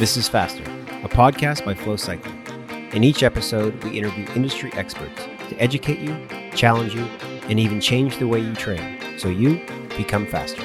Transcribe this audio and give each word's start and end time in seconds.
This 0.00 0.16
is 0.16 0.30
Faster, 0.30 0.62
a 0.62 1.10
podcast 1.10 1.62
by 1.66 1.74
FLO 1.74 1.94
Cycling. 1.94 2.42
In 2.94 3.04
each 3.04 3.22
episode, 3.22 3.84
we 3.84 3.98
interview 3.98 4.26
industry 4.34 4.72
experts 4.72 5.26
to 5.50 5.56
educate 5.60 5.98
you, 5.98 6.26
challenge 6.56 6.94
you, 6.94 7.02
and 7.50 7.60
even 7.60 7.82
change 7.82 8.16
the 8.16 8.26
way 8.26 8.40
you 8.40 8.54
train 8.54 8.98
so 9.18 9.28
you 9.28 9.60
become 9.98 10.26
faster. 10.26 10.62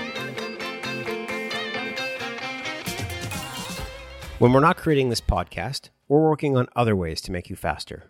When 4.40 4.54
we're 4.54 4.62
not 4.62 4.78
creating 4.78 5.10
this 5.10 5.20
podcast, 5.20 5.90
we're 6.08 6.30
working 6.30 6.56
on 6.56 6.70
other 6.74 6.96
ways 6.96 7.20
to 7.24 7.34
make 7.34 7.50
you 7.50 7.58
faster. 7.58 8.04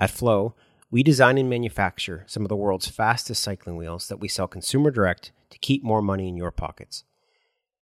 At 0.00 0.10
FLO, 0.10 0.56
we 0.90 1.04
design 1.04 1.38
and 1.38 1.48
manufacture 1.48 2.24
some 2.26 2.42
of 2.42 2.48
the 2.48 2.56
world's 2.56 2.88
fastest 2.88 3.40
cycling 3.40 3.76
wheels 3.76 4.08
that 4.08 4.18
we 4.18 4.26
sell 4.26 4.48
consumer 4.48 4.90
direct 4.90 5.30
to 5.50 5.60
keep 5.60 5.84
more 5.84 6.02
money 6.02 6.26
in 6.26 6.36
your 6.36 6.50
pockets. 6.50 7.04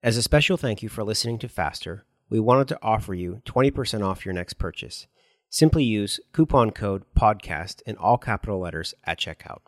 As 0.02 0.18
a 0.18 0.24
special 0.24 0.58
thank 0.58 0.82
you 0.82 0.90
for 0.90 1.04
listening 1.04 1.38
to 1.38 1.48
Faster, 1.48 2.04
we 2.30 2.40
wanted 2.40 2.68
to 2.68 2.80
offer 2.82 3.14
you 3.14 3.42
20% 3.46 4.04
off 4.04 4.26
your 4.26 4.34
next 4.34 4.54
purchase. 4.54 5.08
Simply 5.50 5.84
use 5.84 6.20
coupon 6.34 6.72
code 6.72 7.04
PODCAST 7.16 7.82
in 7.84 7.96
all 7.96 8.18
capital 8.18 8.60
letters 8.60 8.94
at 9.06 9.20
checkout. 9.20 9.62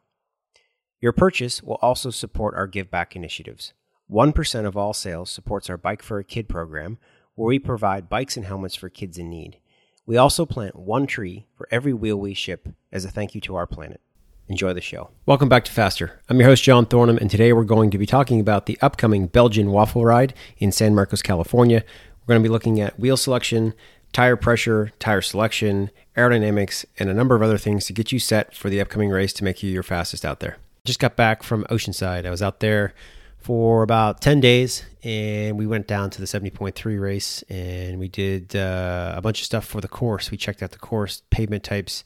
Your 0.99 1.13
purchase 1.13 1.63
will 1.63 1.80
also 1.82 2.09
support 2.09 2.55
our 2.55 2.68
give 2.68 2.91
back 2.91 3.16
initiatives. 3.16 3.73
1% 4.12 4.66
of 4.66 4.76
all 4.76 4.94
sales 4.94 5.32
supports 5.32 5.70
our 5.70 5.77
Bike 5.77 6.04
for 6.04 6.20
a 6.20 6.23
Kid 6.23 6.49
program, 6.49 6.98
where 7.35 7.48
we 7.48 7.59
provide 7.59 8.09
bikes 8.09 8.35
and 8.35 8.45
helmets 8.45 8.76
for 8.76 8.90
kids 8.90 9.18
in 9.18 9.30
need. 9.30 9.60
We 10.05 10.18
also 10.18 10.46
plant 10.46 10.76
one 10.76 11.07
tree 11.07 11.46
for 11.55 11.68
every 11.71 11.94
wheel 11.94 12.18
we 12.18 12.34
ship 12.34 12.68
as 12.91 13.05
a 13.05 13.12
thank 13.12 13.34
you 13.34 13.41
to 13.41 13.55
our 13.55 13.68
planet. 13.68 14.02
Enjoy 14.49 14.73
the 14.73 14.82
show. 14.82 15.12
Welcome 15.27 15.48
back 15.48 15.63
to 15.66 15.71
Faster. 15.71 16.20
I'm 16.27 16.40
your 16.40 16.49
host, 16.49 16.63
Jon 16.63 16.88
Thornton, 16.88 17.20
and 17.20 17.30
today 17.30 17.54
we're 17.54 17.63
going 17.63 17.91
to 17.91 17.99
be 17.99 18.07
talking 18.07 18.40
about 18.40 18.66
the 18.66 18.80
upcoming 18.82 19.27
Belgian 19.27 19.71
Waffle 19.71 20.04
Ride 20.04 20.34
in 20.57 20.71
San 20.71 20.96
Marcos, 20.96 21.21
California, 21.21 21.84
we're 22.30 22.35
going 22.35 22.44
to 22.44 22.48
be 22.48 22.54
looking 22.54 22.80
at 22.80 22.99
wheel 22.99 23.18
selection, 23.18 23.74
tire 24.13 24.35
pressure, 24.35 24.91
tire 24.99 25.20
selection, 25.20 25.90
aerodynamics, 26.16 26.85
and 26.99 27.10
a 27.10 27.13
number 27.13 27.35
of 27.35 27.41
other 27.41 27.58
things 27.58 27.88
to 27.88 27.94
get 27.94 28.12
you 28.12 28.20
set 28.20 28.55
for 28.55 28.70
the 28.70 28.80
upcoming 28.80 29.10
race 29.10 29.34
to 29.34 29.44
make 29.44 29.63
you 29.63 29.72
your 29.72 29.82
fastest 29.82 30.24
out 30.24 30.40
there. 30.40 30.57
Just 30.85 31.00
got 31.00 31.16
back 31.16 31.41
from 31.41 31.63
Oceanside. 31.72 32.27
I 32.27 32.30
was 32.30 32.44
out 32.44 32.60
there 32.60 32.94
for 33.40 33.82
about 33.82 34.22
10 34.22 34.41
days 34.41 34.85
and 35.04 35.57
we 35.57 35.66
went 35.66 35.88
down 35.88 36.12
to 36.12 36.22
the 36.22 36.27
70.3 36.27 37.02
race 37.02 37.44
and 37.50 37.98
we 37.98 38.07
did 38.07 38.55
uh, 38.55 39.16
a 39.18 39.22
bunch 39.24 39.40
of 39.40 39.46
stuff 39.46 39.66
for 39.66 39.82
the 39.82 39.88
course. 39.88 40.30
We 40.30 40.38
checked 40.38 40.62
out 40.62 40.70
the 40.70 40.77
course, 40.77 41.24
pavement 41.32 41.63
types, 41.63 42.04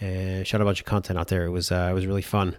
and 0.00 0.46
shot 0.46 0.62
a 0.62 0.64
bunch 0.64 0.80
of 0.80 0.86
content 0.86 1.18
out 1.18 1.28
there. 1.28 1.44
It 1.44 1.50
was 1.50 1.70
uh, 1.70 1.88
it 1.90 1.92
was 1.92 2.06
really 2.06 2.22
fun. 2.22 2.56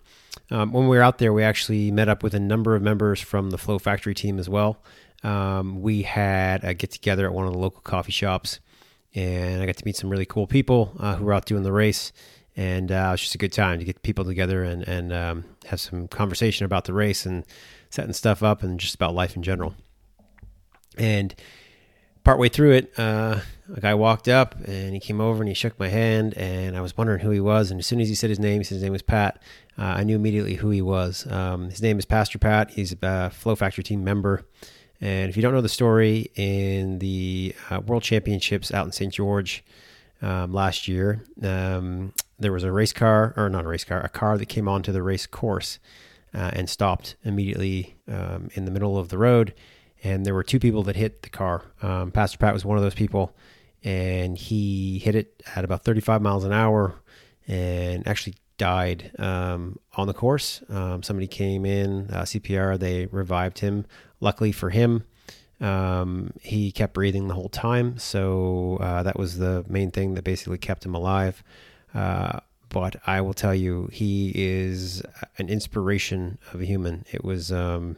Um, 0.52 0.74
when 0.74 0.88
we 0.88 0.96
were 0.96 1.02
out 1.02 1.18
there, 1.18 1.34
we 1.34 1.42
actually 1.42 1.90
met 1.90 2.08
up 2.08 2.22
with 2.22 2.36
a 2.36 2.40
number 2.40 2.76
of 2.76 2.84
members 2.84 3.20
from 3.20 3.50
the 3.50 3.58
FLO 3.58 3.80
Factory 3.80 4.14
team 4.14 4.38
as 4.38 4.48
well 4.48 4.80
um, 5.24 5.82
we 5.82 6.04
had 6.04 6.64
a 6.64 6.74
get 6.74 6.92
together 6.92 7.26
at 7.26 7.34
one 7.34 7.46
of 7.46 7.54
the 7.54 7.60
local 7.60 7.82
coffee 7.82 8.12
shops, 8.12 8.60
and 9.14 9.62
I 9.62 9.66
got 9.66 9.78
to 9.78 9.86
meet 9.86 9.96
some 9.96 10.10
really 10.10 10.26
cool 10.26 10.48
people 10.48 10.94
uh, 11.00 11.16
who 11.16 11.26
were 11.26 11.34
out 11.34 11.46
doing 11.46 11.64
the 11.64 11.72
race. 11.72 12.12
And 12.56 12.92
uh, 12.92 13.08
it 13.08 13.12
was 13.12 13.22
just 13.22 13.36
a 13.36 13.38
good 13.38 13.54
time 13.54 13.80
to 13.80 13.86
get 13.86 14.02
people 14.02 14.26
together 14.26 14.64
and, 14.64 14.86
and 14.86 15.14
um, 15.14 15.46
have 15.68 15.80
some 15.80 16.08
conversation 16.10 16.66
about 16.66 16.86
the 16.86 16.94
race 16.94 17.26
and 17.26 17.46
setting 17.90 18.12
stuff 18.12 18.44
up 18.44 18.64
and 18.64 18.80
just 18.80 18.96
about 18.96 19.16
life 19.16 19.36
in 19.36 19.44
general. 19.44 19.76
And 20.98 21.34
partway 22.24 22.50
through 22.50 22.72
it, 22.72 23.00
uh, 23.00 23.40
a 23.74 23.80
guy 23.80 23.94
walked 23.94 24.28
up 24.28 24.56
and 24.66 24.94
he 24.94 25.00
came 25.00 25.22
over 25.22 25.42
and 25.42 25.48
he 25.48 25.54
shook 25.54 25.80
my 25.80 25.88
hand 25.88 26.34
and 26.36 26.76
I 26.76 26.82
was 26.82 26.98
wondering 26.98 27.22
who 27.22 27.30
he 27.30 27.40
was. 27.40 27.72
And 27.72 27.80
as 27.80 27.88
soon 27.88 28.02
as 28.02 28.10
he 28.10 28.16
said 28.16 28.30
his 28.30 28.40
name, 28.40 28.60
he 28.60 28.64
said 28.66 28.76
his 28.76 28.84
name 28.84 28.92
was 28.92 29.04
Pat. 29.04 29.42
Uh, 29.78 29.84
I 29.84 30.04
knew 30.04 30.16
immediately 30.16 30.56
who 30.56 30.70
he 30.70 30.82
was. 30.82 31.26
Um, 31.32 31.70
his 31.70 31.82
name 31.82 31.98
is 31.98 32.06
Pastor 32.06 32.40
Pat. 32.40 32.72
He's 32.72 32.94
a 33.02 33.30
FLO 33.30 33.56
Factory 33.56 33.84
team 33.84 34.04
member. 34.04 34.46
And 35.02 35.30
if 35.30 35.38
you 35.38 35.42
don't 35.42 35.54
know 35.54 35.62
the 35.62 35.70
story, 35.70 36.30
in 36.36 37.00
the 37.00 37.56
uh, 37.70 37.80
World 37.80 38.04
Championships 38.04 38.74
out 38.74 38.86
in 38.86 38.92
St. 38.92 39.14
George 39.14 39.64
um, 40.22 40.54
last 40.54 40.88
year, 40.88 41.24
um, 41.42 42.14
there 42.38 42.52
was 42.52 42.64
a 42.64 42.72
race 42.72 42.94
car, 42.94 43.34
or 43.38 43.50
not 43.50 43.66
a 43.66 43.68
race 43.68 43.84
car, 43.84 44.02
a 44.02 44.10
car 44.10 44.38
that 44.38 44.48
came 44.48 44.68
onto 44.68 44.92
the 44.92 45.02
race 45.02 45.26
course 45.26 45.80
uh, 46.34 46.52
and 46.54 46.70
stopped 46.70 47.16
immediately 47.24 47.96
um, 48.08 48.50
in 48.54 48.66
the 48.66 48.72
middle 48.72 48.98
of 48.98 49.10
the 49.10 49.18
road. 49.18 49.54
And 50.04 50.26
there 50.26 50.34
were 50.34 50.44
two 50.44 50.60
people 50.60 50.84
that 50.84 50.96
hit 50.96 51.22
the 51.22 51.30
car. 51.30 51.64
Um, 51.82 52.12
Pastor 52.12 52.38
Pat 52.38 52.54
was 52.54 52.66
one 52.66 52.78
of 52.78 52.84
those 52.84 52.96
people, 52.96 53.36
and 53.84 54.38
he 54.38 55.00
hit 55.00 55.16
it 55.16 55.44
at 55.56 55.64
about 55.64 55.84
35 55.84 56.22
miles 56.22 56.44
an 56.44 56.54
hour 56.54 56.96
and 57.48 58.08
actually 58.08 58.36
died 58.60 59.12
um, 59.18 59.80
on 59.96 60.06
the 60.06 60.14
course. 60.14 60.62
Um, 60.70 61.02
somebody 61.02 61.26
came 61.26 61.66
in, 61.66 62.12
uh, 62.12 62.22
CPR, 62.22 62.78
they 62.78 63.08
revived 63.08 63.60
him. 63.60 63.88
Luckily 64.20 64.52
for 64.52 64.70
him, 64.70 65.06
um, 65.60 66.34
he 66.42 66.72
kept 66.72 66.94
breathing 66.94 67.28
the 67.28 67.34
whole 67.34 67.50
time. 67.50 67.98
So 67.98 68.78
uh, 68.80 69.02
that 69.02 69.18
was 69.18 69.40
the 69.40 69.66
main 69.68 69.90
thing 69.90 70.14
that 70.14 70.24
basically 70.24 70.60
kept 70.60 70.86
him 70.86 70.94
alive. 70.94 71.42
Uh, 71.96 72.42
but 72.68 72.98
I 73.08 73.22
will 73.22 73.34
tell 73.34 73.56
you, 73.56 73.90
he 73.92 74.32
is 74.36 75.02
an 75.40 75.50
inspiration 75.50 76.38
of 76.54 76.62
a 76.62 76.66
human. 76.66 77.06
It 77.12 77.24
was 77.24 77.52
um, 77.52 77.98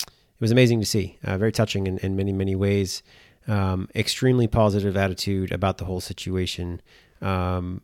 it 0.00 0.40
was 0.40 0.50
amazing 0.50 0.80
to 0.80 0.86
see, 0.86 1.18
uh, 1.24 1.36
very 1.36 1.52
touching 1.52 1.86
in, 1.86 1.98
in, 1.98 2.16
many 2.16 2.32
many 2.32 2.54
ways. 2.54 3.02
Um, 3.46 3.88
extremely 3.94 4.46
positive 4.46 4.96
attitude 4.96 5.52
about 5.52 5.78
the 5.78 5.84
whole 5.84 6.00
situation. 6.00 6.80
Um, 7.20 7.82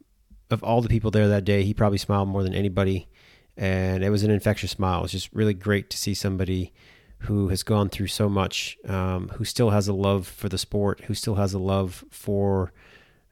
of 0.55 0.65
all 0.65 0.81
the 0.81 0.89
people 0.89 1.11
there 1.11 1.29
that 1.29 1.45
day, 1.45 1.63
he 1.65 1.75
probably 1.75 1.99
smiled 1.99 2.29
more 2.29 2.43
than 2.43 2.55
anybody, 2.55 3.09
and 3.57 4.03
it 4.03 4.09
was 4.09 4.23
an 4.23 4.31
infectious 4.31 4.71
smile. 4.71 5.01
It 5.01 5.03
was 5.03 5.13
just 5.13 5.31
really 5.35 5.53
great 5.53 5.91
to 5.91 5.99
see 5.99 6.15
somebody 6.15 6.73
who 7.19 7.49
has 7.49 7.63
gone 7.63 7.89
through 7.89 8.07
so 8.07 8.29
much, 8.29 8.79
um, 8.87 9.29
who 9.37 9.45
still 9.45 9.71
has 9.71 9.89
a 9.89 9.93
love 9.93 10.27
for 10.27 10.49
the 10.49 10.59
sport, 10.59 11.03
who 11.03 11.15
still 11.15 11.35
has 11.35 11.53
a 11.53 11.59
love 11.59 12.05
for 12.11 12.73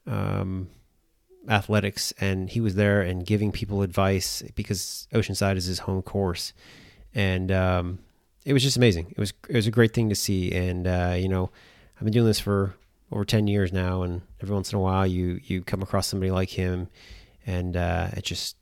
um, 0.07 0.69
athletics, 1.49 2.13
and 2.21 2.51
he 2.51 2.61
was 2.61 2.75
there 2.75 3.01
and 3.01 3.27
giving 3.27 3.53
people 3.53 3.83
advice 3.83 4.43
because 4.55 5.09
Oceanside 5.13 5.57
is 5.57 5.65
his 5.65 5.81
home 5.81 6.03
course, 6.03 6.53
and 7.15 7.51
um, 7.51 7.99
it 8.45 8.53
was 8.53 8.63
just 8.63 8.77
amazing. 8.77 9.07
It 9.11 9.19
was 9.19 9.33
it 9.49 9.57
was 9.57 9.67
a 9.67 9.73
great 9.73 9.93
thing 9.95 10.09
to 10.09 10.15
see, 10.15 10.53
and 10.53 10.87
uh, 10.87 11.15
you 11.17 11.29
know, 11.29 11.51
I've 11.97 12.05
been 12.05 12.13
doing 12.13 12.27
this 12.27 12.41
for 12.41 12.75
over 13.13 13.25
10 13.25 13.47
years 13.47 13.73
now 13.73 14.03
and 14.03 14.23
every 14.43 14.55
once 14.55 14.73
in 14.73 14.79
a 14.79 14.81
while 14.81 15.07
you 15.07 15.39
you 15.45 15.63
come 15.63 15.83
across 15.83 16.07
somebody 16.07 16.31
like 16.31 16.51
him 16.51 16.89
and 17.47 17.77
uh, 17.77 18.09
it 18.17 18.25
just 18.25 18.57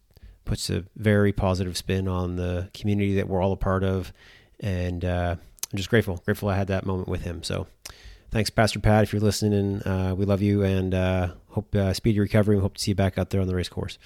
puts 0.45 0.69
a 0.71 0.85
very 0.97 1.33
positive 1.33 1.77
spin 1.77 2.09
on 2.09 2.37
the 2.37 2.69
community 2.75 3.15
that 3.15 3.29
we're 3.29 3.41
all 3.41 3.53
a 3.53 3.57
part 3.57 3.85
of 3.85 4.13
and 4.61 5.05
uh, 5.05 5.37
i'm 5.73 5.77
just 5.77 5.89
grateful 5.89 6.21
grateful 6.25 6.49
i 6.49 6.57
had 6.57 6.69
that 6.69 6.85
moment 6.85 7.09
with 7.09 7.23
him. 7.23 7.43
So 7.43 7.67
thanks 8.31 8.51
pastor 8.51 8.81
pat 8.81 9.05
if 9.05 9.13
you're 9.13 9.23
listening 9.23 9.83
uh, 9.83 10.15
we 10.17 10.25
love 10.25 10.43
you 10.43 10.63
and 10.63 10.95
uh, 10.95 11.29
hope 11.51 11.75
uh, 11.75 11.93
speedy 11.93 12.19
recovery 12.19 12.57
we 12.57 12.63
hope 12.63 12.75
to 12.75 12.83
see 12.83 12.91
you 12.91 12.97
back 12.97 13.19
out 13.19 13.31
there 13.31 13.41
on 13.41 13.47
the 13.47 13.55
race 13.55 13.69
course. 13.69 13.99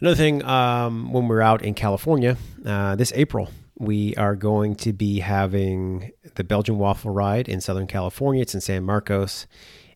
Another 0.00 0.16
thing 0.16 0.44
um, 0.44 1.12
when 1.12 1.28
we're 1.28 1.42
out 1.42 1.62
in 1.62 1.74
california 1.74 2.36
uh, 2.64 2.96
this 2.96 3.12
april 3.14 3.50
we 3.78 4.14
are 4.16 4.34
going 4.34 4.74
to 4.76 4.92
be 4.92 5.20
having 5.20 6.12
the 6.34 6.44
Belgian 6.44 6.78
Waffle 6.78 7.10
Ride 7.10 7.48
in 7.48 7.60
Southern 7.60 7.86
California. 7.86 8.42
It's 8.42 8.54
in 8.54 8.60
San 8.60 8.84
Marcos. 8.84 9.46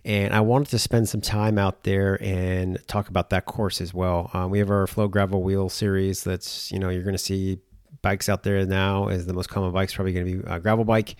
And 0.04 0.32
I 0.32 0.40
wanted 0.40 0.68
to 0.68 0.78
spend 0.78 1.08
some 1.08 1.20
time 1.20 1.58
out 1.58 1.84
there 1.84 2.22
and 2.22 2.78
talk 2.86 3.08
about 3.08 3.30
that 3.30 3.44
course 3.44 3.80
as 3.80 3.92
well. 3.92 4.30
Um, 4.32 4.50
we 4.50 4.58
have 4.58 4.70
our 4.70 4.86
FLO 4.86 5.08
Gravel 5.08 5.42
Wheel 5.42 5.68
series 5.68 6.24
that's, 6.24 6.72
you 6.72 6.78
know, 6.78 6.88
you're 6.88 7.02
going 7.02 7.14
to 7.14 7.18
see 7.18 7.58
bikes 8.00 8.28
out 8.28 8.42
there 8.42 8.64
now 8.64 9.08
as 9.08 9.26
the 9.26 9.34
most 9.34 9.50
common 9.50 9.72
bike's 9.72 9.94
probably 9.94 10.12
going 10.12 10.26
to 10.26 10.42
be 10.42 10.50
a 10.50 10.58
gravel 10.58 10.84
bike. 10.84 11.16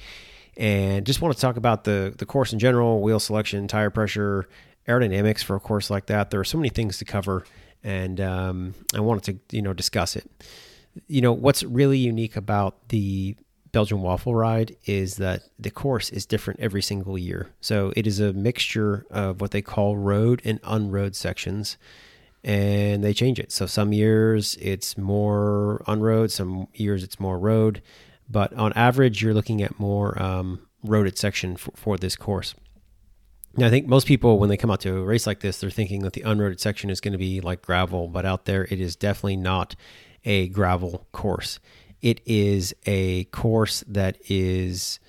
And 0.56 1.04
just 1.04 1.20
want 1.20 1.34
to 1.34 1.40
talk 1.40 1.56
about 1.56 1.84
the, 1.84 2.14
the 2.16 2.26
course 2.26 2.52
in 2.52 2.58
general, 2.58 3.02
wheel 3.02 3.20
selection, 3.20 3.68
tire 3.68 3.90
pressure, 3.90 4.48
aerodynamics 4.88 5.44
for 5.44 5.56
a 5.56 5.60
course 5.60 5.90
like 5.90 6.06
that. 6.06 6.30
There 6.30 6.40
are 6.40 6.44
so 6.44 6.58
many 6.58 6.70
things 6.70 6.98
to 6.98 7.04
cover, 7.04 7.44
and 7.84 8.20
um, 8.20 8.74
I 8.94 9.00
wanted 9.00 9.24
to, 9.24 9.56
you 9.56 9.62
know, 9.62 9.72
discuss 9.72 10.16
it 10.16 10.28
you 11.06 11.20
know, 11.20 11.32
what's 11.32 11.62
really 11.62 11.98
unique 11.98 12.36
about 12.36 12.88
the 12.88 13.36
Belgian 13.72 14.02
waffle 14.02 14.34
ride 14.34 14.76
is 14.84 15.16
that 15.16 15.42
the 15.58 15.70
course 15.70 16.10
is 16.10 16.26
different 16.26 16.60
every 16.60 16.82
single 16.82 17.16
year. 17.16 17.50
So 17.60 17.92
it 17.96 18.06
is 18.06 18.18
a 18.18 18.32
mixture 18.32 19.06
of 19.10 19.40
what 19.40 19.52
they 19.52 19.62
call 19.62 19.96
road 19.96 20.42
and 20.44 20.58
unroad 20.64 21.14
sections, 21.14 21.76
and 22.42 23.04
they 23.04 23.14
change 23.14 23.38
it. 23.38 23.52
So 23.52 23.66
some 23.66 23.92
years 23.92 24.56
it's 24.60 24.98
more 24.98 25.84
unroad, 25.86 26.32
some 26.32 26.66
years 26.74 27.04
it's 27.04 27.20
more 27.20 27.38
road, 27.38 27.82
but 28.28 28.52
on 28.54 28.72
average 28.72 29.22
you're 29.22 29.34
looking 29.34 29.62
at 29.62 29.78
more 29.78 30.20
um, 30.20 30.66
roaded 30.84 31.16
section 31.16 31.56
for, 31.56 31.72
for 31.76 31.96
this 31.96 32.16
course. 32.16 32.54
Now, 33.56 33.66
I 33.66 33.70
think 33.70 33.88
most 33.88 34.06
people, 34.06 34.38
when 34.38 34.48
they 34.48 34.56
come 34.56 34.70
out 34.70 34.80
to 34.82 34.96
a 34.96 35.02
race 35.02 35.26
like 35.26 35.40
this, 35.40 35.58
they're 35.58 35.70
thinking 35.70 36.02
that 36.02 36.12
the 36.12 36.22
unroaded 36.22 36.60
section 36.60 36.88
is 36.88 37.00
going 37.00 37.12
to 37.12 37.18
be 37.18 37.40
like 37.40 37.62
gravel, 37.62 38.06
but 38.06 38.24
out 38.24 38.44
there 38.44 38.64
it 38.70 38.80
is 38.80 38.94
definitely 38.94 39.36
not 39.36 39.74
a 40.24 40.48
gravel 40.48 41.06
course. 41.12 41.58
It 42.00 42.20
is 42.26 42.74
a 42.86 43.24
course 43.24 43.84
that 43.86 44.16
is 44.28 45.00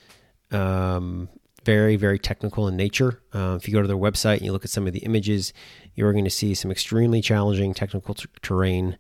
um, 0.52 1.30
very, 1.64 1.96
very 1.96 2.20
technical 2.20 2.68
in 2.68 2.76
nature. 2.76 3.22
Uh, 3.34 3.58
if 3.60 3.68
you 3.68 3.74
go 3.74 3.82
to 3.82 3.88
their 3.88 3.98
website 3.98 4.38
and 4.38 4.46
you 4.46 4.52
look 4.52 4.66
at 4.66 4.72
some 4.72 4.88
of 4.88 4.94
the 4.94 5.00
images, 5.00 5.54
you're 5.96 6.12
going 6.12 6.26
to 6.26 6.30
see 6.30 6.54
some 6.54 6.72
extremely 6.72 7.22
challenging 7.22 7.74
technical 7.74 8.14
t- 8.14 8.26
terrain 8.42 8.98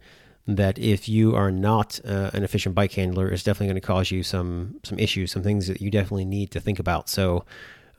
that 0.47 0.79
if 0.79 1.07
you 1.07 1.35
are 1.35 1.51
not 1.51 1.99
uh, 2.05 2.31
an 2.33 2.43
efficient 2.43 2.73
bike 2.73 2.93
handler 2.93 3.29
is 3.29 3.43
definitely 3.43 3.67
going 3.67 3.81
to 3.81 3.87
cause 3.87 4.09
you 4.09 4.23
some 4.23 4.75
some 4.83 4.97
issues 4.97 5.31
some 5.31 5.43
things 5.43 5.67
that 5.67 5.79
you 5.79 5.91
definitely 5.91 6.25
need 6.25 6.49
to 6.49 6.59
think 6.59 6.79
about 6.79 7.07
so 7.07 7.45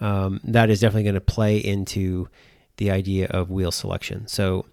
um, 0.01 0.41
that 0.43 0.69
is 0.69 0.81
definitely 0.81 1.05
going 1.05 1.15
to 1.15 1.21
play 1.21 1.57
into 1.57 2.29
the 2.77 2.91
idea 2.91 3.27
of 3.29 3.51
wheel 3.51 3.71
selection. 3.71 4.27
So, 4.27 4.67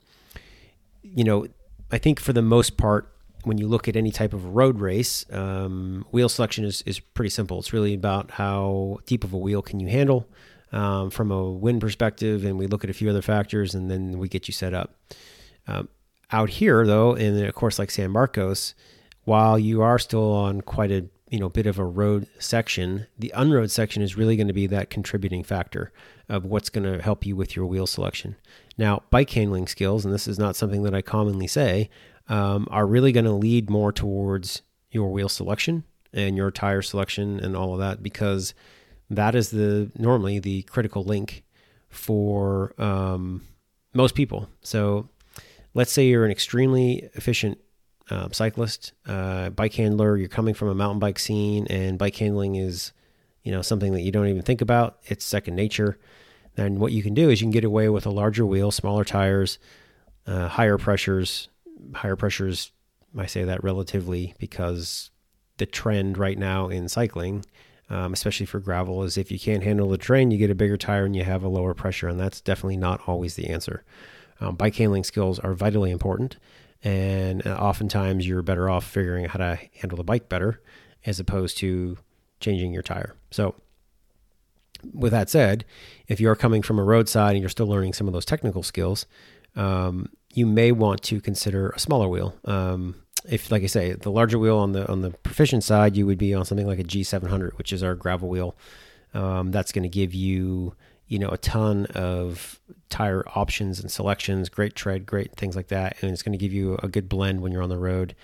you 1.03 1.23
know, 1.23 1.47
I 1.91 1.99
think 1.99 2.19
for 2.19 2.33
the 2.33 2.41
most 2.41 2.77
part, 2.77 3.13
when 3.43 3.57
you 3.57 3.67
look 3.67 3.87
at 3.87 3.95
any 3.95 4.11
type 4.11 4.33
of 4.33 4.55
road 4.55 4.79
race, 4.79 5.25
um, 5.31 6.05
wheel 6.11 6.29
selection 6.29 6.65
is, 6.65 6.81
is 6.85 6.99
pretty 6.99 7.29
simple. 7.29 7.59
It's 7.59 7.73
really 7.73 7.93
about 7.93 8.31
how 8.31 8.99
deep 9.05 9.23
of 9.23 9.33
a 9.33 9.37
wheel 9.37 9.61
can 9.61 9.79
you 9.79 9.87
handle 9.87 10.27
um, 10.71 11.09
from 11.09 11.31
a 11.31 11.49
wind 11.49 11.81
perspective, 11.81 12.43
and 12.43 12.57
we 12.57 12.67
look 12.67 12.83
at 12.83 12.89
a 12.89 12.93
few 12.93 13.09
other 13.09 13.21
factors, 13.21 13.73
and 13.73 13.89
then 13.89 14.19
we 14.19 14.27
get 14.27 14.47
you 14.47 14.53
set 14.53 14.73
up. 14.73 14.95
Um, 15.67 15.89
out 16.31 16.49
here, 16.49 16.85
though, 16.85 17.13
in 17.13 17.43
a 17.43 17.51
course 17.51 17.79
like 17.79 17.91
San 17.91 18.11
Marcos, 18.11 18.75
while 19.23 19.57
you 19.57 19.81
are 19.81 19.99
still 19.99 20.31
on 20.31 20.61
quite 20.61 20.91
a 20.91 21.05
you 21.29 21.39
know 21.39 21.49
bit 21.49 21.67
of 21.67 21.79
a 21.79 21.85
road 21.85 22.27
section, 22.39 23.07
the 23.17 23.31
unroad 23.35 23.71
section 23.71 24.01
is 24.01 24.17
really 24.17 24.35
going 24.35 24.47
to 24.47 24.53
be 24.53 24.67
that 24.67 24.89
contributing 24.89 25.43
factor 25.43 25.91
of 26.27 26.45
what's 26.45 26.69
going 26.69 26.91
to 26.91 27.01
help 27.01 27.25
you 27.25 27.35
with 27.35 27.55
your 27.55 27.65
wheel 27.65 27.87
selection. 27.87 28.35
Now, 28.77 29.03
bike 29.09 29.29
handling 29.31 29.67
skills, 29.67 30.05
and 30.05 30.13
this 30.13 30.27
is 30.27 30.39
not 30.39 30.55
something 30.55 30.83
that 30.83 30.95
I 30.95 31.01
commonly 31.01 31.47
say, 31.47 31.89
um, 32.29 32.67
are 32.71 32.87
really 32.87 33.11
going 33.11 33.25
to 33.25 33.31
lead 33.31 33.69
more 33.69 33.91
towards 33.91 34.61
your 34.91 35.11
wheel 35.11 35.29
selection 35.29 35.83
and 36.13 36.37
your 36.37 36.51
tire 36.51 36.81
selection 36.81 37.39
and 37.39 37.55
all 37.55 37.73
of 37.73 37.79
that 37.79 38.01
because 38.01 38.53
that 39.09 39.35
is 39.35 39.49
the 39.49 39.91
normally 39.97 40.39
the 40.39 40.61
critical 40.63 41.03
link 41.03 41.43
for 41.89 42.73
um, 42.81 43.41
most 43.93 44.15
people. 44.15 44.47
So, 44.61 45.09
let's 45.73 45.91
say 45.91 46.07
you're 46.07 46.25
an 46.25 46.31
extremely 46.31 47.09
efficient 47.13 47.57
uh, 48.09 48.29
cyclist, 48.31 48.93
uh, 49.07 49.49
bike 49.49 49.73
handler. 49.73 50.17
You're 50.17 50.29
coming 50.29 50.53
from 50.53 50.69
a 50.69 50.75
mountain 50.75 50.99
bike 50.99 51.19
scene, 51.19 51.67
and 51.67 51.97
bike 51.97 52.15
handling 52.15 52.55
is, 52.55 52.91
you 53.43 53.51
know, 53.51 53.61
something 53.61 53.93
that 53.93 54.01
you 54.01 54.11
don't 54.11 54.27
even 54.27 54.41
think 54.41 54.61
about. 54.61 54.99
It's 55.05 55.25
second 55.25 55.55
nature. 55.55 55.97
Then 56.55 56.79
what 56.79 56.91
you 56.91 57.03
can 57.03 57.13
do 57.13 57.29
is 57.29 57.41
you 57.41 57.45
can 57.45 57.51
get 57.51 57.63
away 57.63 57.89
with 57.89 58.05
a 58.05 58.11
larger 58.11 58.45
wheel, 58.45 58.71
smaller 58.71 59.05
tires, 59.05 59.59
uh, 60.27 60.47
higher 60.47 60.77
pressures. 60.77 61.49
Higher 61.93 62.15
pressures, 62.15 62.71
I 63.17 63.25
say 63.25 63.43
that 63.43 63.63
relatively 63.63 64.35
because 64.37 65.09
the 65.57 65.65
trend 65.65 66.17
right 66.17 66.37
now 66.37 66.69
in 66.69 66.87
cycling, 66.87 67.45
um, 67.89 68.13
especially 68.13 68.45
for 68.45 68.59
gravel, 68.59 69.03
is 69.03 69.17
if 69.17 69.31
you 69.31 69.39
can't 69.39 69.63
handle 69.63 69.89
the 69.89 69.97
terrain, 69.97 70.31
you 70.31 70.37
get 70.37 70.49
a 70.49 70.55
bigger 70.55 70.77
tire 70.77 71.05
and 71.05 71.15
you 71.15 71.23
have 71.23 71.43
a 71.43 71.47
lower 71.47 71.73
pressure, 71.73 72.07
and 72.07 72.19
that's 72.19 72.41
definitely 72.41 72.77
not 72.77 73.01
always 73.07 73.35
the 73.35 73.49
answer. 73.49 73.83
Um, 74.39 74.55
bike 74.55 74.75
handling 74.75 75.03
skills 75.03 75.39
are 75.39 75.53
vitally 75.53 75.91
important, 75.91 76.37
and 76.83 77.45
uh, 77.45 77.55
oftentimes 77.55 78.27
you're 78.27 78.41
better 78.41 78.69
off 78.69 78.85
figuring 78.85 79.25
out 79.25 79.31
how 79.31 79.39
to 79.39 79.59
handle 79.79 79.97
the 79.97 80.03
bike 80.03 80.29
better 80.29 80.61
as 81.05 81.19
opposed 81.19 81.57
to 81.57 81.97
changing 82.39 82.73
your 82.73 82.83
tire. 82.83 83.15
So, 83.31 83.55
with 84.93 85.11
that 85.11 85.29
said, 85.29 85.65
if 86.07 86.21
you're 86.21 86.35
coming 86.35 86.61
from 86.61 86.79
a 86.79 86.83
roadside 86.83 87.33
and 87.35 87.41
you're 87.41 87.49
still 87.49 87.67
learning 87.67 87.93
some 87.93 88.07
of 88.07 88.13
those 88.13 88.23
technical 88.25 88.63
skills, 88.63 89.05
um, 89.55 90.09
you 90.33 90.45
may 90.45 90.71
want 90.71 91.01
to 91.03 91.21
consider 91.21 91.69
a 91.69 91.79
smaller 91.79 92.07
wheel. 92.07 92.35
Um, 92.45 92.95
if, 93.29 93.51
like 93.51 93.63
I 93.63 93.67
say, 93.67 93.93
the 93.93 94.11
larger 94.11 94.39
wheel 94.39 94.57
on 94.57 94.71
the 94.71 94.89
on 94.89 95.01
the 95.01 95.11
proficient 95.11 95.63
side, 95.63 95.97
you 95.97 96.05
would 96.05 96.17
be 96.17 96.33
on 96.33 96.45
something 96.45 96.67
like 96.67 96.79
a 96.79 96.83
G700, 96.83 97.57
which 97.57 97.73
is 97.73 97.83
our 97.83 97.95
gravel 97.95 98.29
wheel. 98.29 98.55
Um, 99.13 99.51
that's 99.51 99.71
going 99.71 99.83
to 99.83 99.89
give 99.89 100.13
you 100.13 100.75
you 101.09 101.19
know 101.19 101.29
a 101.29 101.37
ton 101.37 101.87
of 101.87 102.59
tire 102.89 103.23
options 103.35 103.79
and 103.79 103.91
selections 103.91 104.47
great 104.47 104.75
tread 104.75 105.05
great 105.05 105.35
things 105.35 105.55
like 105.55 105.67
that 105.67 105.97
and 106.01 106.11
it's 106.11 106.21
going 106.21 106.31
to 106.31 106.37
give 106.37 106.53
you 106.53 106.77
a 106.81 106.87
good 106.87 107.09
blend 107.09 107.41
when 107.41 107.51
you're 107.51 107.63
on 107.63 107.69
the 107.69 107.77
road 107.77 108.15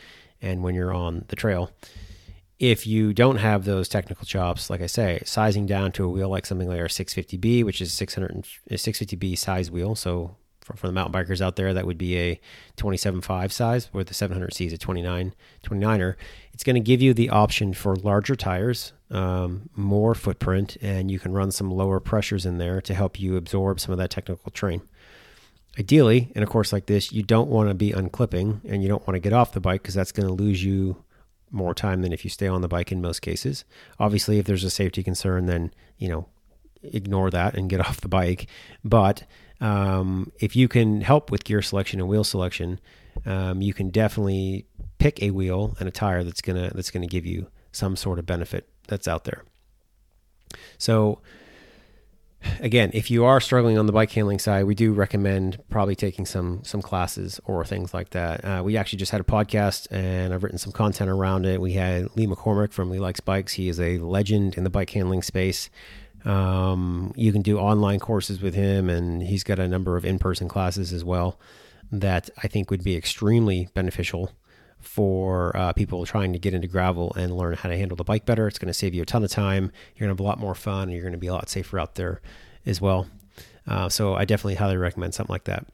and 0.41 0.63
when 0.63 0.75
you're 0.75 0.93
on 0.93 1.25
the 1.27 1.35
trail 1.35 1.71
if 2.57 2.87
you 2.87 3.13
don't 3.13 3.37
have 3.37 3.65
those 3.65 3.89
technical 3.89 4.25
chops 4.25 4.69
like 4.69 4.81
i 4.81 4.85
say 4.85 5.19
sizing 5.25 5.65
down 5.65 5.91
to 5.91 6.05
a 6.05 6.09
wheel 6.09 6.29
like 6.29 6.45
something 6.45 6.69
like 6.69 6.79
our 6.79 6.87
650b 6.87 7.65
which 7.65 7.81
is 7.81 7.91
600 7.91 8.45
650b 8.69 9.37
size 9.37 9.69
wheel 9.69 9.95
so 9.95 10.35
for, 10.65 10.75
for 10.75 10.87
the 10.87 10.93
mountain 10.93 11.13
bikers 11.13 11.41
out 11.41 11.57
there, 11.57 11.75
that 11.75 11.85
would 11.85 11.97
be 11.97 12.17
a 12.17 12.39
27.5 12.77 13.51
size, 13.51 13.85
where 13.91 14.03
the 14.03 14.15
700C 14.15 14.65
is 14.65 14.73
a 14.73 14.79
29, 14.79 15.35
29er. 15.63 16.15
It's 16.53 16.63
going 16.63 16.73
to 16.73 16.79
give 16.79 17.03
you 17.03 17.13
the 17.13 17.29
option 17.29 17.75
for 17.75 17.95
larger 17.95 18.35
tires, 18.35 18.91
um, 19.11 19.69
more 19.75 20.15
footprint, 20.15 20.75
and 20.81 21.11
you 21.11 21.19
can 21.19 21.33
run 21.33 21.51
some 21.51 21.69
lower 21.69 21.99
pressures 21.99 22.47
in 22.47 22.57
there 22.57 22.81
to 22.81 22.95
help 22.95 23.19
you 23.19 23.37
absorb 23.37 23.79
some 23.79 23.91
of 23.91 23.99
that 23.99 24.09
technical 24.09 24.51
terrain. 24.51 24.81
Ideally, 25.77 26.31
in 26.33 26.41
a 26.41 26.47
course 26.47 26.73
like 26.73 26.87
this, 26.87 27.11
you 27.11 27.21
don't 27.21 27.49
want 27.49 27.69
to 27.69 27.75
be 27.75 27.91
unclipping 27.91 28.61
and 28.65 28.81
you 28.81 28.89
don't 28.89 29.05
want 29.05 29.15
to 29.15 29.19
get 29.19 29.33
off 29.33 29.51
the 29.51 29.59
bike 29.59 29.83
because 29.83 29.93
that's 29.93 30.11
going 30.11 30.27
to 30.27 30.33
lose 30.33 30.63
you 30.63 31.03
more 31.51 31.75
time 31.75 32.01
than 32.01 32.11
if 32.11 32.23
you 32.23 32.29
stay 32.31 32.47
on 32.47 32.61
the 32.61 32.67
bike 32.67 32.91
in 32.91 33.01
most 33.01 33.21
cases. 33.21 33.65
Obviously, 33.99 34.39
if 34.39 34.47
there's 34.47 34.63
a 34.63 34.71
safety 34.71 35.03
concern, 35.03 35.45
then, 35.45 35.71
you 35.99 36.09
know, 36.09 36.25
ignore 36.81 37.29
that 37.29 37.55
and 37.55 37.69
get 37.69 37.79
off 37.85 38.01
the 38.01 38.07
bike. 38.07 38.47
But 38.83 39.25
um, 39.65 40.31
if 40.39 40.55
you 40.55 40.67
can 40.67 41.01
help 41.01 41.31
with 41.31 41.43
gear 41.43 41.63
selection 41.63 41.99
and 41.99 42.07
wheel 42.07 42.23
selection, 42.23 42.79
um, 43.25 43.63
you 43.63 43.73
can 43.73 43.89
definitely 43.89 44.67
pick 44.99 45.23
a 45.23 45.31
wheel 45.31 45.75
and 45.79 45.89
a 45.89 45.91
tire 45.91 46.23
that's 46.23 46.41
gonna 46.41 46.71
that's 46.75 46.91
gonna 46.91 47.07
give 47.07 47.25
you 47.25 47.47
some 47.71 47.95
sort 47.95 48.19
of 48.19 48.27
benefit 48.27 48.69
that's 48.87 49.07
out 49.07 49.23
there. 49.23 49.43
So 50.77 51.19
again, 52.59 52.91
if 52.93 53.09
you 53.09 53.25
are 53.25 53.41
struggling 53.41 53.79
on 53.79 53.87
the 53.87 53.91
bike 53.91 54.11
handling 54.11 54.37
side, 54.37 54.65
we 54.65 54.75
do 54.75 54.93
recommend 54.93 55.57
probably 55.71 55.95
taking 55.95 56.27
some 56.27 56.63
some 56.63 56.83
classes 56.83 57.39
or 57.45 57.65
things 57.65 57.91
like 57.91 58.11
that. 58.11 58.45
Uh, 58.45 58.61
we 58.63 58.77
actually 58.77 58.99
just 58.99 59.11
had 59.11 59.21
a 59.21 59.23
podcast, 59.23 59.87
and 59.89 60.31
I've 60.31 60.43
written 60.43 60.59
some 60.59 60.73
content 60.73 61.09
around 61.09 61.47
it. 61.47 61.59
We 61.59 61.73
had 61.73 62.15
Lee 62.15 62.27
McCormack 62.27 62.71
from 62.71 62.91
Lee 62.91 62.99
Likes 62.99 63.19
Bikes. 63.19 63.53
He 63.53 63.67
is 63.67 63.79
a 63.79 63.97
legend 63.97 64.57
in 64.57 64.63
the 64.63 64.69
bike 64.69 64.91
handling 64.91 65.23
space. 65.23 65.71
Um, 66.25 67.13
you 67.15 67.31
can 67.31 67.41
do 67.41 67.59
online 67.59 67.99
courses 67.99 68.41
with 68.41 68.55
him, 68.55 68.89
and 68.89 69.21
he's 69.21 69.43
got 69.43 69.59
a 69.59 69.67
number 69.67 69.95
of 69.95 70.05
in 70.05 70.19
person 70.19 70.47
classes 70.47 70.91
as 70.91 71.03
well 71.03 71.39
that 71.91 72.29
I 72.41 72.47
think 72.47 72.71
would 72.71 72.83
be 72.83 72.95
extremely 72.95 73.69
beneficial 73.73 74.31
for 74.79 75.55
uh, 75.55 75.73
people 75.73 76.05
trying 76.05 76.33
to 76.33 76.39
get 76.39 76.53
into 76.53 76.67
gravel 76.67 77.13
and 77.15 77.35
learn 77.35 77.55
how 77.55 77.69
to 77.69 77.77
handle 77.77 77.95
the 77.95 78.03
bike 78.03 78.25
better. 78.25 78.47
It's 78.47 78.59
going 78.59 78.67
to 78.67 78.73
save 78.73 78.93
you 78.93 79.01
a 79.01 79.05
ton 79.05 79.23
of 79.23 79.31
time. 79.31 79.71
You're 79.95 80.07
going 80.07 80.15
to 80.15 80.19
have 80.21 80.25
a 80.25 80.27
lot 80.27 80.39
more 80.39 80.55
fun, 80.55 80.83
and 80.83 80.91
you're 80.93 81.01
going 81.01 81.13
to 81.13 81.19
be 81.19 81.27
a 81.27 81.33
lot 81.33 81.49
safer 81.49 81.79
out 81.79 81.95
there 81.95 82.21
as 82.65 82.81
well. 82.81 83.07
Uh, 83.67 83.89
so 83.89 84.15
I 84.15 84.25
definitely 84.25 84.55
highly 84.55 84.77
recommend 84.77 85.13
something 85.13 85.33
like 85.33 85.45
that. 85.45 85.65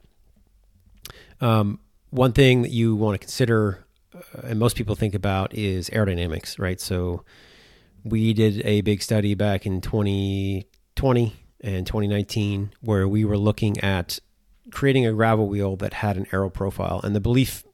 Um, 1.40 1.80
one 2.10 2.32
thing 2.32 2.62
that 2.62 2.70
you 2.70 2.94
want 2.94 3.14
to 3.14 3.18
consider, 3.18 3.84
uh, 4.14 4.42
and 4.44 4.58
most 4.58 4.76
people 4.76 4.94
think 4.94 5.14
about, 5.14 5.54
is 5.54 5.90
aerodynamics, 5.90 6.58
right? 6.58 6.80
So 6.80 7.24
we 8.04 8.32
did 8.32 8.64
a 8.64 8.80
big 8.80 9.02
study 9.02 9.34
back 9.34 9.66
in 9.66 9.80
2020 9.80 11.36
and 11.60 11.86
2019 11.86 12.72
where 12.80 13.06
we 13.06 13.24
were 13.24 13.38
looking 13.38 13.78
at 13.80 14.18
creating 14.70 15.06
a 15.06 15.12
gravel 15.12 15.48
wheel 15.48 15.76
that 15.76 15.94
had 15.94 16.16
an 16.16 16.26
aero 16.32 16.50
profile. 16.50 17.00
And 17.04 17.14
the 17.14 17.20
belief 17.20 17.64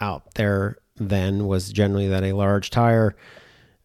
out 0.00 0.34
there 0.34 0.78
then 0.96 1.46
was 1.46 1.72
generally 1.72 2.08
that 2.08 2.24
a 2.24 2.32
large 2.32 2.70
tire 2.70 3.16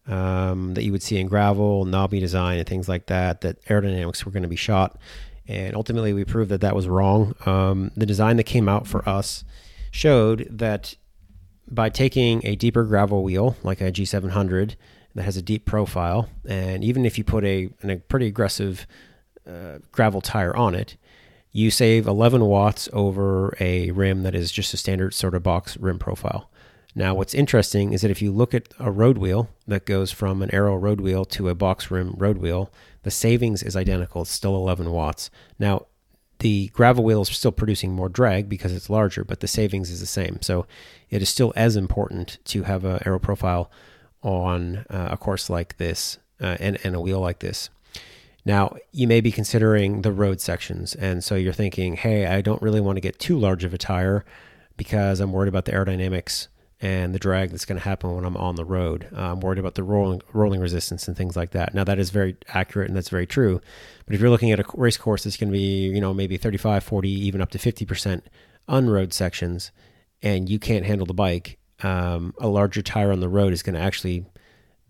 um, 0.06 0.74
that 0.74 0.84
you 0.84 0.92
would 0.92 1.02
see 1.02 1.18
in 1.18 1.28
gravel, 1.28 1.84
knobby 1.84 2.20
design, 2.20 2.58
and 2.58 2.68
things 2.68 2.88
like 2.88 3.06
that, 3.06 3.40
that 3.40 3.64
aerodynamics 3.66 4.24
were 4.24 4.32
going 4.32 4.42
to 4.42 4.48
be 4.48 4.56
shot. 4.56 4.98
And 5.46 5.74
ultimately, 5.74 6.12
we 6.12 6.24
proved 6.24 6.50
that 6.50 6.60
that 6.62 6.74
was 6.74 6.88
wrong. 6.88 7.34
Um, 7.46 7.90
the 7.96 8.06
design 8.06 8.36
that 8.36 8.44
came 8.44 8.68
out 8.68 8.86
for 8.86 9.06
us 9.08 9.44
showed 9.90 10.46
that 10.50 10.94
by 11.68 11.88
taking 11.88 12.44
a 12.44 12.56
deeper 12.56 12.84
gravel 12.84 13.22
wheel, 13.22 13.56
like 13.62 13.80
a 13.80 13.90
G700, 13.90 14.76
that 15.14 15.22
has 15.22 15.36
a 15.36 15.42
deep 15.42 15.64
profile, 15.64 16.28
and 16.46 16.82
even 16.82 17.04
if 17.04 17.18
you 17.18 17.24
put 17.24 17.44
a, 17.44 17.70
a 17.82 17.96
pretty 17.96 18.26
aggressive 18.26 18.86
uh, 19.48 19.78
gravel 19.92 20.20
tire 20.20 20.54
on 20.56 20.74
it, 20.74 20.96
you 21.52 21.70
save 21.70 22.06
11 22.06 22.44
watts 22.44 22.88
over 22.92 23.56
a 23.60 23.90
rim 23.92 24.24
that 24.24 24.34
is 24.34 24.50
just 24.50 24.74
a 24.74 24.76
standard 24.76 25.14
sort 25.14 25.34
of 25.34 25.42
box 25.42 25.76
rim 25.76 25.98
profile. 25.98 26.50
Now, 26.96 27.14
what's 27.14 27.34
interesting 27.34 27.92
is 27.92 28.02
that 28.02 28.10
if 28.10 28.22
you 28.22 28.32
look 28.32 28.54
at 28.54 28.72
a 28.78 28.90
road 28.90 29.18
wheel 29.18 29.48
that 29.66 29.84
goes 29.84 30.12
from 30.12 30.42
an 30.42 30.54
aero 30.54 30.76
road 30.76 31.00
wheel 31.00 31.24
to 31.26 31.48
a 31.48 31.54
box 31.54 31.90
rim 31.90 32.14
road 32.16 32.38
wheel, 32.38 32.72
the 33.02 33.10
savings 33.10 33.62
is 33.62 33.76
identical. 33.76 34.22
It's 34.22 34.30
still 34.30 34.56
11 34.56 34.90
watts. 34.90 35.30
Now, 35.58 35.86
the 36.38 36.68
gravel 36.68 37.04
wheel 37.04 37.22
is 37.22 37.28
still 37.28 37.52
producing 37.52 37.92
more 37.92 38.08
drag 38.08 38.48
because 38.48 38.72
it's 38.72 38.90
larger, 38.90 39.24
but 39.24 39.40
the 39.40 39.48
savings 39.48 39.90
is 39.90 40.00
the 40.00 40.06
same. 40.06 40.38
So 40.40 40.66
it 41.10 41.22
is 41.22 41.28
still 41.28 41.52
as 41.56 41.76
important 41.76 42.38
to 42.46 42.64
have 42.64 42.84
an 42.84 43.00
aero 43.06 43.18
profile 43.18 43.70
on 44.24 44.84
uh, 44.90 45.08
a 45.12 45.16
course 45.16 45.48
like 45.48 45.76
this 45.76 46.18
uh, 46.40 46.56
and, 46.58 46.78
and 46.82 46.96
a 46.96 47.00
wheel 47.00 47.20
like 47.20 47.38
this. 47.38 47.70
Now, 48.44 48.76
you 48.92 49.06
may 49.06 49.20
be 49.20 49.30
considering 49.30 50.02
the 50.02 50.12
road 50.12 50.40
sections. 50.40 50.94
And 50.94 51.22
so 51.22 51.34
you're 51.34 51.52
thinking, 51.52 51.96
hey, 51.96 52.26
I 52.26 52.40
don't 52.40 52.60
really 52.60 52.80
want 52.80 52.96
to 52.96 53.00
get 53.00 53.18
too 53.18 53.38
large 53.38 53.64
of 53.64 53.72
a 53.72 53.78
tire 53.78 54.24
because 54.76 55.20
I'm 55.20 55.32
worried 55.32 55.48
about 55.48 55.64
the 55.64 55.72
aerodynamics 55.72 56.48
and 56.80 57.14
the 57.14 57.18
drag 57.18 57.50
that's 57.50 57.64
going 57.64 57.78
to 57.78 57.84
happen 57.84 58.14
when 58.14 58.24
I'm 58.24 58.36
on 58.36 58.56
the 58.56 58.64
road. 58.64 59.08
Uh, 59.16 59.32
I'm 59.32 59.40
worried 59.40 59.58
about 59.58 59.76
the 59.76 59.82
rolling, 59.82 60.20
rolling 60.34 60.60
resistance 60.60 61.08
and 61.08 61.16
things 61.16 61.36
like 61.36 61.52
that. 61.52 61.72
Now, 61.72 61.84
that 61.84 61.98
is 61.98 62.10
very 62.10 62.36
accurate 62.48 62.88
and 62.88 62.96
that's 62.96 63.08
very 63.08 63.26
true. 63.26 63.60
But 64.04 64.14
if 64.14 64.20
you're 64.20 64.30
looking 64.30 64.52
at 64.52 64.60
a 64.60 64.64
race 64.74 64.98
course 64.98 65.24
that's 65.24 65.38
going 65.38 65.50
to 65.50 65.56
be, 65.56 65.88
you 65.88 66.00
know, 66.00 66.12
maybe 66.12 66.36
35, 66.36 66.84
40, 66.84 67.08
even 67.08 67.40
up 67.40 67.50
to 67.52 67.58
50% 67.58 68.22
unroad 68.68 69.14
sections, 69.14 69.70
and 70.20 70.48
you 70.48 70.58
can't 70.58 70.84
handle 70.84 71.06
the 71.06 71.14
bike, 71.14 71.58
um, 71.84 72.34
a 72.38 72.48
larger 72.48 72.82
tire 72.82 73.12
on 73.12 73.20
the 73.20 73.28
road 73.28 73.52
is 73.52 73.62
going 73.62 73.74
to 73.74 73.80
actually 73.80 74.24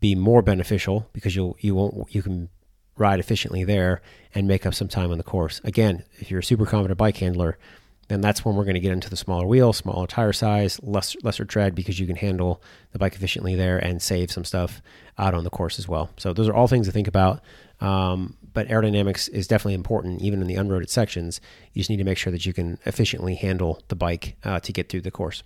be 0.00 0.14
more 0.14 0.42
beneficial 0.42 1.08
because 1.12 1.34
you'll 1.34 1.56
you 1.60 1.74
won't 1.74 2.14
you 2.14 2.22
can 2.22 2.48
ride 2.96 3.18
efficiently 3.18 3.64
there 3.64 4.00
and 4.34 4.46
make 4.46 4.64
up 4.64 4.74
some 4.74 4.88
time 4.88 5.10
on 5.10 5.18
the 5.18 5.24
course. 5.24 5.60
Again, 5.64 6.04
if 6.18 6.30
you're 6.30 6.40
a 6.40 6.44
super 6.44 6.64
confident 6.64 6.96
bike 6.96 7.16
handler, 7.16 7.58
then 8.06 8.20
that's 8.20 8.44
when 8.44 8.54
we're 8.54 8.64
going 8.64 8.74
to 8.74 8.80
get 8.80 8.92
into 8.92 9.10
the 9.10 9.16
smaller 9.16 9.46
wheel, 9.46 9.72
smaller 9.72 10.06
tire 10.06 10.32
size, 10.32 10.78
less 10.82 11.16
lesser 11.24 11.44
tread 11.44 11.74
because 11.74 11.98
you 11.98 12.06
can 12.06 12.16
handle 12.16 12.62
the 12.92 12.98
bike 12.98 13.14
efficiently 13.16 13.56
there 13.56 13.78
and 13.78 14.00
save 14.00 14.30
some 14.30 14.44
stuff 14.44 14.80
out 15.18 15.34
on 15.34 15.42
the 15.42 15.50
course 15.50 15.80
as 15.80 15.88
well. 15.88 16.10
So 16.16 16.32
those 16.32 16.48
are 16.48 16.54
all 16.54 16.68
things 16.68 16.86
to 16.86 16.92
think 16.92 17.08
about. 17.08 17.40
Um, 17.80 18.36
but 18.52 18.68
aerodynamics 18.68 19.28
is 19.30 19.48
definitely 19.48 19.74
important, 19.74 20.22
even 20.22 20.40
in 20.40 20.46
the 20.46 20.54
unroaded 20.54 20.90
sections. 20.90 21.40
You 21.72 21.80
just 21.80 21.90
need 21.90 21.96
to 21.96 22.04
make 22.04 22.18
sure 22.18 22.30
that 22.30 22.46
you 22.46 22.52
can 22.52 22.78
efficiently 22.86 23.34
handle 23.34 23.82
the 23.88 23.96
bike 23.96 24.36
uh, 24.44 24.60
to 24.60 24.72
get 24.72 24.88
through 24.88 25.00
the 25.00 25.10
course. 25.10 25.42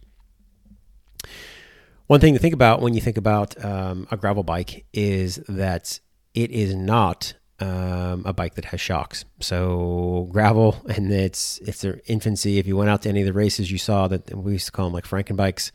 One 2.06 2.20
thing 2.20 2.32
to 2.32 2.40
think 2.40 2.54
about 2.54 2.80
when 2.80 2.94
you 2.94 3.00
think 3.00 3.18
about 3.18 3.62
um, 3.62 4.08
a 4.10 4.16
gravel 4.16 4.42
bike 4.42 4.86
is 4.92 5.36
that 5.48 6.00
it 6.34 6.50
is 6.50 6.74
not 6.74 7.34
um, 7.60 8.22
a 8.24 8.32
bike 8.32 8.54
that 8.54 8.66
has 8.66 8.80
shocks. 8.80 9.24
So 9.40 10.28
gravel, 10.30 10.82
and 10.88 11.12
it's 11.12 11.58
it's 11.58 11.82
their 11.82 12.00
infancy. 12.06 12.58
If 12.58 12.66
you 12.66 12.76
went 12.76 12.90
out 12.90 13.02
to 13.02 13.08
any 13.08 13.20
of 13.20 13.26
the 13.26 13.32
races, 13.32 13.70
you 13.70 13.78
saw 13.78 14.08
that 14.08 14.34
we 14.34 14.52
used 14.52 14.66
to 14.66 14.72
call 14.72 14.86
them 14.86 14.94
like 14.94 15.04
Franken 15.04 15.36
bikes. 15.36 15.72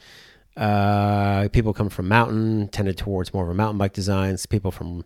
Uh, 0.56 1.50
people 1.50 1.74
come 1.74 1.90
from 1.90 2.08
mountain, 2.08 2.68
tended 2.68 2.98
towards 2.98 3.34
more 3.34 3.44
of 3.44 3.50
a 3.50 3.56
mountain 3.56 3.78
bike 3.78 3.94
designs. 3.94 4.46
People 4.46 4.72
from 4.72 5.04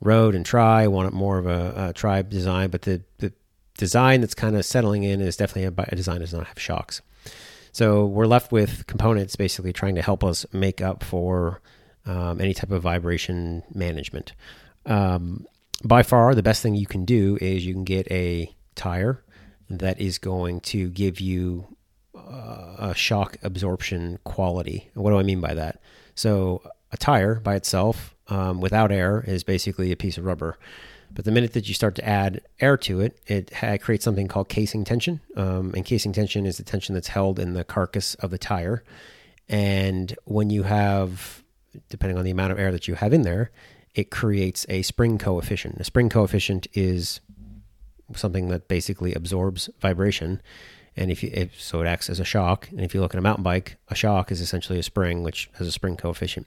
road 0.00 0.34
and 0.34 0.44
tri 0.44 0.86
want 0.86 1.12
more 1.12 1.38
of 1.38 1.46
a, 1.46 1.88
a 1.88 1.92
tribe 1.92 2.28
design, 2.30 2.70
but 2.70 2.82
the, 2.82 3.02
the 3.18 3.32
design 3.76 4.20
that's 4.20 4.34
kind 4.34 4.56
of 4.56 4.64
settling 4.64 5.04
in 5.04 5.20
is 5.20 5.36
definitely 5.36 5.64
a, 5.64 5.88
a 5.88 5.96
design 5.96 6.16
that 6.16 6.26
does 6.26 6.34
not 6.34 6.46
have 6.46 6.58
shocks. 6.58 7.00
So 7.78 8.06
we're 8.06 8.26
left 8.26 8.50
with 8.50 8.88
components 8.88 9.36
basically 9.36 9.72
trying 9.72 9.94
to 9.94 10.02
help 10.02 10.24
us 10.24 10.44
make 10.52 10.80
up 10.80 11.04
for 11.04 11.62
um, 12.06 12.40
any 12.40 12.52
type 12.52 12.72
of 12.72 12.82
vibration 12.82 13.62
management. 13.72 14.32
Um, 14.84 15.46
by 15.84 16.02
far, 16.02 16.34
the 16.34 16.42
best 16.42 16.60
thing 16.60 16.74
you 16.74 16.88
can 16.88 17.04
do 17.04 17.38
is 17.40 17.64
you 17.64 17.74
can 17.74 17.84
get 17.84 18.10
a 18.10 18.52
tire 18.74 19.22
that 19.70 20.00
is 20.00 20.18
going 20.18 20.58
to 20.62 20.88
give 20.90 21.20
you 21.20 21.76
uh, 22.16 22.74
a 22.78 22.94
shock 22.96 23.36
absorption 23.44 24.18
quality. 24.24 24.90
What 24.94 25.12
do 25.12 25.18
I 25.20 25.22
mean 25.22 25.40
by 25.40 25.54
that? 25.54 25.80
So, 26.16 26.62
a 26.90 26.96
tire 26.96 27.36
by 27.36 27.54
itself, 27.54 28.16
um, 28.26 28.60
without 28.60 28.90
air, 28.90 29.22
is 29.24 29.44
basically 29.44 29.92
a 29.92 29.96
piece 29.96 30.18
of 30.18 30.24
rubber. 30.24 30.58
But 31.12 31.24
the 31.24 31.32
minute 31.32 31.52
that 31.54 31.68
you 31.68 31.74
start 31.74 31.94
to 31.96 32.08
add 32.08 32.42
air 32.60 32.76
to 32.78 33.00
it, 33.00 33.18
it 33.26 33.50
creates 33.80 34.04
something 34.04 34.28
called 34.28 34.48
casing 34.48 34.84
tension. 34.84 35.20
Um, 35.36 35.72
and 35.74 35.84
casing 35.84 36.12
tension 36.12 36.46
is 36.46 36.58
the 36.58 36.62
tension 36.62 36.94
that's 36.94 37.08
held 37.08 37.38
in 37.38 37.54
the 37.54 37.64
carcass 37.64 38.14
of 38.16 38.30
the 38.30 38.38
tire. 38.38 38.84
And 39.48 40.16
when 40.24 40.50
you 40.50 40.64
have, 40.64 41.42
depending 41.88 42.18
on 42.18 42.24
the 42.24 42.30
amount 42.30 42.52
of 42.52 42.58
air 42.58 42.70
that 42.72 42.86
you 42.86 42.94
have 42.94 43.12
in 43.12 43.22
there, 43.22 43.50
it 43.94 44.10
creates 44.10 44.66
a 44.68 44.82
spring 44.82 45.18
coefficient. 45.18 45.80
A 45.80 45.84
spring 45.84 46.08
coefficient 46.08 46.66
is 46.74 47.20
something 48.14 48.48
that 48.48 48.68
basically 48.68 49.14
absorbs 49.14 49.68
vibration. 49.80 50.40
And 50.96 51.10
if, 51.10 51.22
you, 51.22 51.30
if 51.32 51.60
so, 51.60 51.80
it 51.80 51.86
acts 51.86 52.10
as 52.10 52.20
a 52.20 52.24
shock. 52.24 52.68
And 52.70 52.80
if 52.80 52.94
you 52.94 53.00
look 53.00 53.14
at 53.14 53.18
a 53.18 53.22
mountain 53.22 53.44
bike, 53.44 53.76
a 53.88 53.94
shock 53.94 54.30
is 54.30 54.40
essentially 54.40 54.78
a 54.78 54.82
spring, 54.82 55.22
which 55.22 55.50
has 55.54 55.66
a 55.66 55.72
spring 55.72 55.96
coefficient. 55.96 56.46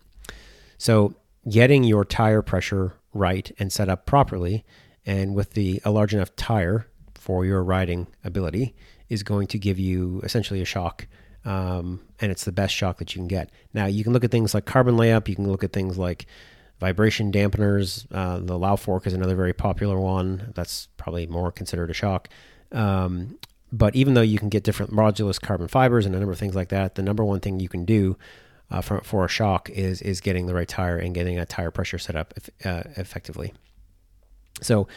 So, 0.78 1.16
getting 1.50 1.84
your 1.84 2.06
tire 2.06 2.42
pressure 2.42 2.94
right 3.14 3.52
and 3.60 3.72
set 3.72 3.90
up 3.90 4.06
properly, 4.06 4.64
and 5.06 5.36
with 5.36 5.52
the 5.52 5.82
a 5.84 5.92
large 5.92 6.14
enough 6.14 6.36
tire 6.36 6.88
for 7.16 7.46
your 7.46 7.64
riding 7.64 8.08
ability, 8.24 8.76
is 9.10 9.24
going 9.24 9.48
to 9.48 9.60
give 9.60 9.78
you 9.78 10.22
essentially 10.24 10.62
a 10.62 10.66
shock. 10.66 11.08
Um, 11.44 12.02
and 12.20 12.32
it's 12.32 12.46
the 12.46 12.52
best 12.52 12.74
shock 12.74 13.00
that 13.00 13.16
you 13.16 13.20
can 13.20 13.28
get. 13.28 13.50
Now, 13.74 13.88
you 13.88 14.04
can 14.04 14.14
look 14.14 14.24
at 14.24 14.32
things 14.32 14.54
like 14.54 14.66
carbon 14.66 14.96
layup. 14.96 15.28
You 15.28 15.36
can 15.36 15.50
look 15.50 15.64
at 15.64 15.74
things 15.74 15.98
like 15.98 16.28
vibration 16.80 17.32
dampeners. 17.32 18.06
Uh, 18.12 18.40
the 18.40 18.78
fork 18.78 19.08
is 19.08 19.14
another 19.14 19.36
very 19.36 19.54
popular 19.54 20.00
one. 20.00 20.52
That's 20.56 20.88
probably 20.98 21.28
more 21.28 21.52
considered 21.52 21.90
a 21.90 21.94
shock. 21.94 22.30
Um, 22.72 23.38
but 23.72 23.96
even 23.96 24.14
though 24.14 24.22
you 24.22 24.38
can 24.38 24.50
get 24.50 24.64
different 24.64 24.92
modulus 24.92 25.40
carbon 25.40 25.68
fibers 25.68 26.06
and 26.06 26.14
a 26.14 26.20
number 26.20 26.34
of 26.34 26.40
things 26.40 26.56
like 26.56 26.70
that, 26.70 26.96
the 26.96 27.02
number 27.02 27.24
one 27.24 27.40
thing 27.40 27.60
you 27.60 27.70
can 27.70 27.86
do 27.86 28.18
uh, 28.72 28.82
for, 28.82 29.02
for 29.02 29.26
a 29.26 29.28
shock 29.28 29.70
is 29.70 30.02
is 30.02 30.22
getting 30.22 30.46
the 30.46 30.54
right 30.54 30.68
tire 30.68 30.98
and 30.98 31.14
getting 31.14 31.38
a 31.38 31.46
tire 31.46 31.72
pressure 31.72 31.98
set 31.98 32.16
up 32.16 32.34
uh, 32.66 32.84
effectively. 32.96 33.54
So 34.62 34.88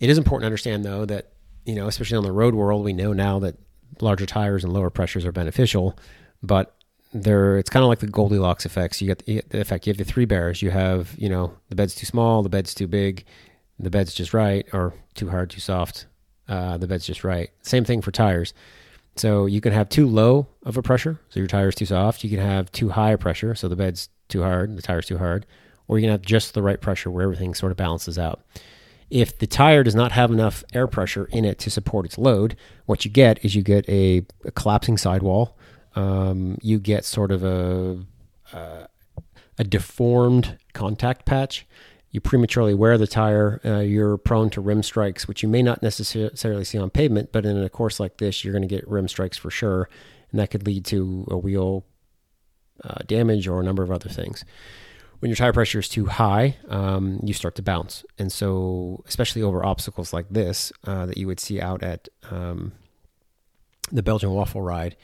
it 0.00 0.10
is 0.10 0.18
important 0.18 0.42
to 0.42 0.46
understand 0.46 0.84
though 0.84 1.04
that 1.06 1.32
you 1.64 1.74
know 1.74 1.86
especially 1.86 2.16
on 2.16 2.24
the 2.24 2.32
road 2.32 2.54
world 2.54 2.84
we 2.84 2.92
know 2.92 3.12
now 3.12 3.38
that 3.38 3.56
larger 4.00 4.26
tires 4.26 4.64
and 4.64 4.72
lower 4.72 4.90
pressures 4.90 5.24
are 5.24 5.32
beneficial, 5.32 5.96
but 6.42 6.74
there 7.12 7.56
it's 7.58 7.70
kind 7.70 7.84
of 7.84 7.88
like 7.88 8.00
the 8.00 8.08
Goldilocks 8.08 8.66
effects. 8.66 9.00
You 9.00 9.06
get, 9.06 9.24
the, 9.24 9.42
the 9.48 9.60
effect. 9.60 9.86
You 9.86 9.92
have 9.92 9.98
the 9.98 10.04
three 10.04 10.24
bears. 10.24 10.60
You 10.60 10.70
have 10.70 11.14
you 11.16 11.28
know 11.28 11.54
the 11.68 11.76
bed's 11.76 11.94
too 11.94 12.06
small, 12.06 12.42
the 12.42 12.48
bed's 12.48 12.74
too 12.74 12.88
big, 12.88 13.24
the 13.78 13.90
bed's 13.90 14.14
just 14.14 14.34
right, 14.34 14.66
or 14.72 14.94
too 15.14 15.30
hard, 15.30 15.50
too 15.50 15.60
soft. 15.60 16.06
Uh, 16.48 16.76
the 16.76 16.86
bed's 16.86 17.06
just 17.06 17.24
right. 17.24 17.50
Same 17.62 17.84
thing 17.84 18.02
for 18.02 18.10
tires. 18.10 18.52
So 19.16 19.46
you 19.46 19.60
can 19.60 19.72
have 19.72 19.88
too 19.88 20.06
low 20.06 20.48
of 20.64 20.76
a 20.76 20.82
pressure, 20.82 21.20
so 21.28 21.40
your 21.40 21.46
tire's 21.46 21.74
too 21.74 21.86
soft. 21.86 22.24
You 22.24 22.30
can 22.30 22.40
have 22.40 22.72
too 22.72 22.90
high 22.90 23.12
a 23.12 23.18
pressure, 23.18 23.54
so 23.54 23.68
the 23.68 23.76
bed's 23.76 24.08
too 24.28 24.42
hard, 24.42 24.76
the 24.76 24.82
tire's 24.82 25.06
too 25.06 25.18
hard, 25.18 25.46
or 25.86 25.98
you 25.98 26.02
can 26.02 26.10
have 26.10 26.22
just 26.22 26.54
the 26.54 26.62
right 26.62 26.80
pressure 26.80 27.10
where 27.10 27.22
everything 27.22 27.54
sort 27.54 27.70
of 27.70 27.76
balances 27.76 28.18
out. 28.18 28.40
If 29.10 29.38
the 29.38 29.46
tire 29.46 29.84
does 29.84 29.94
not 29.94 30.12
have 30.12 30.32
enough 30.32 30.64
air 30.72 30.88
pressure 30.88 31.26
in 31.26 31.44
it 31.44 31.58
to 31.60 31.70
support 31.70 32.06
its 32.06 32.18
load, 32.18 32.56
what 32.86 33.04
you 33.04 33.10
get 33.10 33.44
is 33.44 33.54
you 33.54 33.62
get 33.62 33.88
a, 33.88 34.26
a 34.44 34.50
collapsing 34.50 34.96
sidewall 34.96 35.56
um, 35.96 36.58
you 36.62 36.78
get 36.78 37.04
sort 37.04 37.30
of 37.30 37.44
a, 37.44 37.98
a, 38.52 38.88
a 39.58 39.64
deformed 39.64 40.58
contact 40.72 41.24
patch. 41.24 41.66
You 42.14 42.20
prematurely 42.20 42.74
wear 42.74 42.96
the 42.96 43.08
tire. 43.08 43.60
Uh, 43.64 43.80
you're 43.80 44.16
prone 44.16 44.48
to 44.50 44.60
rim 44.60 44.84
strikes, 44.84 45.26
which 45.26 45.42
you 45.42 45.48
may 45.48 45.62
not 45.62 45.82
necessarily 45.82 46.62
see 46.62 46.78
on 46.78 46.88
pavement, 46.88 47.32
but 47.32 47.44
in 47.44 47.60
a 47.60 47.68
course 47.68 47.98
like 47.98 48.18
this, 48.18 48.44
you're 48.44 48.52
going 48.52 48.62
to 48.62 48.68
get 48.68 48.86
rim 48.88 49.08
strikes 49.08 49.36
for 49.36 49.50
sure, 49.50 49.88
and 50.30 50.38
that 50.38 50.52
could 50.52 50.64
lead 50.64 50.84
to 50.84 51.26
a 51.28 51.36
wheel 51.36 51.84
uh, 52.84 53.00
damage 53.08 53.48
or 53.48 53.60
a 53.60 53.64
number 53.64 53.82
of 53.82 53.90
other 53.90 54.08
things. 54.08 54.44
When 55.18 55.28
your 55.28 55.34
tire 55.34 55.52
pressure 55.52 55.80
is 55.80 55.88
too 55.88 56.06
high, 56.06 56.56
um, 56.68 57.18
you 57.24 57.34
start 57.34 57.56
to 57.56 57.62
bounce, 57.62 58.04
and 58.16 58.30
so 58.30 59.02
especially 59.08 59.42
over 59.42 59.66
obstacles 59.66 60.12
like 60.12 60.28
this 60.30 60.72
uh, 60.84 61.06
that 61.06 61.18
you 61.18 61.26
would 61.26 61.40
see 61.40 61.60
out 61.60 61.82
at 61.82 62.08
um, 62.30 62.70
the 63.90 64.04
Belgian 64.04 64.30
waffle 64.30 64.62
ride, 64.62 64.96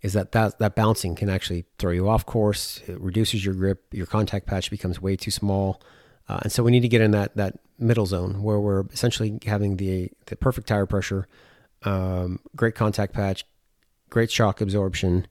is 0.00 0.14
that, 0.14 0.32
that 0.32 0.58
that 0.58 0.74
bouncing 0.74 1.16
can 1.16 1.28
actually 1.28 1.66
throw 1.78 1.92
you 1.92 2.08
off 2.08 2.24
course. 2.24 2.80
It 2.86 2.98
reduces 2.98 3.44
your 3.44 3.52
grip. 3.52 3.84
Your 3.92 4.06
contact 4.06 4.46
patch 4.46 4.70
becomes 4.70 5.02
way 5.02 5.16
too 5.16 5.30
small, 5.30 5.82
uh, 6.28 6.40
and 6.42 6.52
so 6.52 6.62
we 6.62 6.70
need 6.70 6.80
to 6.80 6.88
get 6.88 7.00
in 7.00 7.12
that 7.12 7.36
that 7.36 7.58
middle 7.78 8.06
zone 8.06 8.42
where 8.42 8.58
we're 8.58 8.84
essentially 8.92 9.38
having 9.46 9.76
the 9.76 10.10
the 10.26 10.36
perfect 10.36 10.66
tire 10.66 10.86
pressure, 10.86 11.28
um, 11.82 12.40
great 12.54 12.74
contact 12.74 13.12
patch, 13.12 13.44
great 14.10 14.30
shock 14.30 14.60
absorption, 14.60 15.26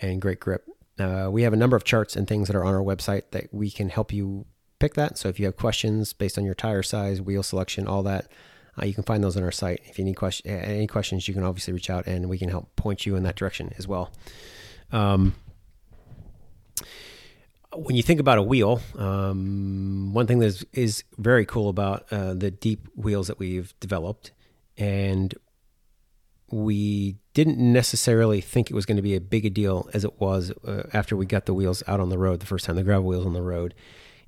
and 0.00 0.20
great 0.20 0.40
grip. 0.40 0.64
Uh, 0.98 1.28
we 1.30 1.42
have 1.42 1.52
a 1.52 1.56
number 1.56 1.76
of 1.76 1.84
charts 1.84 2.14
and 2.14 2.28
things 2.28 2.46
that 2.46 2.56
are 2.56 2.64
on 2.64 2.74
our 2.74 2.82
website 2.82 3.22
that 3.32 3.52
we 3.52 3.70
can 3.70 3.88
help 3.88 4.12
you 4.12 4.46
pick 4.78 4.94
that. 4.94 5.18
So 5.18 5.28
if 5.28 5.40
you 5.40 5.46
have 5.46 5.56
questions 5.56 6.12
based 6.12 6.38
on 6.38 6.44
your 6.44 6.54
tire 6.54 6.82
size, 6.82 7.20
wheel 7.20 7.42
selection, 7.42 7.88
all 7.88 8.02
that, 8.04 8.30
uh, 8.80 8.86
you 8.86 8.94
can 8.94 9.02
find 9.02 9.24
those 9.24 9.36
on 9.36 9.42
our 9.42 9.52
site. 9.52 9.80
If 9.86 9.98
you 9.98 10.04
need 10.04 10.14
question, 10.14 10.50
any 10.50 10.86
questions, 10.86 11.26
you 11.26 11.34
can 11.34 11.42
obviously 11.42 11.72
reach 11.72 11.90
out 11.90 12.06
and 12.06 12.28
we 12.28 12.38
can 12.38 12.48
help 12.48 12.74
point 12.76 13.06
you 13.06 13.16
in 13.16 13.22
that 13.24 13.34
direction 13.34 13.72
as 13.78 13.88
well. 13.88 14.12
Um, 14.92 15.34
when 17.76 17.96
you 17.96 18.02
think 18.02 18.20
about 18.20 18.38
a 18.38 18.42
wheel, 18.42 18.80
um, 18.96 20.12
one 20.12 20.26
thing 20.26 20.38
that 20.38 20.46
is, 20.46 20.66
is 20.72 21.04
very 21.18 21.46
cool 21.46 21.68
about 21.68 22.06
uh, 22.10 22.34
the 22.34 22.50
deep 22.50 22.88
wheels 22.94 23.28
that 23.28 23.38
we've 23.38 23.74
developed, 23.80 24.32
and 24.76 25.34
we 26.50 27.16
didn't 27.32 27.58
necessarily 27.58 28.40
think 28.40 28.70
it 28.70 28.74
was 28.74 28.86
going 28.86 28.96
to 28.96 29.02
be 29.02 29.16
a 29.16 29.20
big 29.20 29.44
a 29.44 29.50
deal 29.50 29.88
as 29.92 30.04
it 30.04 30.20
was 30.20 30.52
uh, 30.66 30.84
after 30.92 31.16
we 31.16 31.26
got 31.26 31.46
the 31.46 31.54
wheels 31.54 31.82
out 31.86 32.00
on 32.00 32.10
the 32.10 32.18
road 32.18 32.40
the 32.40 32.46
first 32.46 32.64
time, 32.64 32.76
the 32.76 32.82
gravel 32.82 33.08
wheels 33.08 33.26
on 33.26 33.32
the 33.32 33.42
road, 33.42 33.74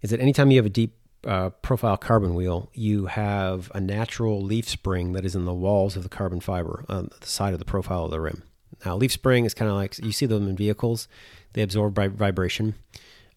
is 0.03 0.11
that 0.11 0.21
anytime 0.21 0.51
you 0.51 0.59
have 0.59 0.67
a 0.67 0.71
deep 0.71 0.95
uh, 1.27 1.51
profile 1.51 1.97
carbon 1.97 2.35
wheel, 2.35 2.71
you 2.75 3.07
have 3.07 3.71
a 3.75 3.81
natural 3.81 4.43
leaf 4.43 4.69
spring 4.69 5.13
that 5.13 5.25
is 5.25 5.35
in 5.35 5.45
the 5.45 5.55
walls 5.55 5.97
of 5.97 6.03
the 6.03 6.09
carbon 6.09 6.41
fiber 6.41 6.85
on 6.89 7.11
the 7.21 7.27
side 7.27 7.53
of 7.53 7.59
the 7.59 7.65
profile 7.65 8.05
of 8.05 8.11
the 8.11 8.21
rim. 8.21 8.43
Now, 8.85 8.97
leaf 8.97 9.13
spring 9.13 9.45
is 9.45 9.55
kind 9.55 9.71
of 9.71 9.77
like 9.77 9.99
you 9.99 10.13
see 10.13 10.27
them 10.27 10.49
in 10.49 10.57
vehicles; 10.57 11.09
they 11.55 11.63
absorb 11.63 11.95
vibration. 11.95 12.75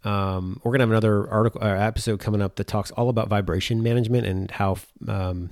Um, 0.04 0.62
we're 0.64 0.72
gonna 0.72 0.84
have 0.84 0.92
another 0.92 1.30
article 1.30 1.62
uh, 1.62 1.68
episode 1.68 2.20
coming 2.20 2.42
up 2.42 2.56
that 2.56 2.68
talks 2.68 2.92
all 2.92 3.10
about 3.10 3.28
vibration 3.28 3.84
management 3.84 4.26
and 4.26 4.52
how 4.52 4.78
um, 5.08 5.50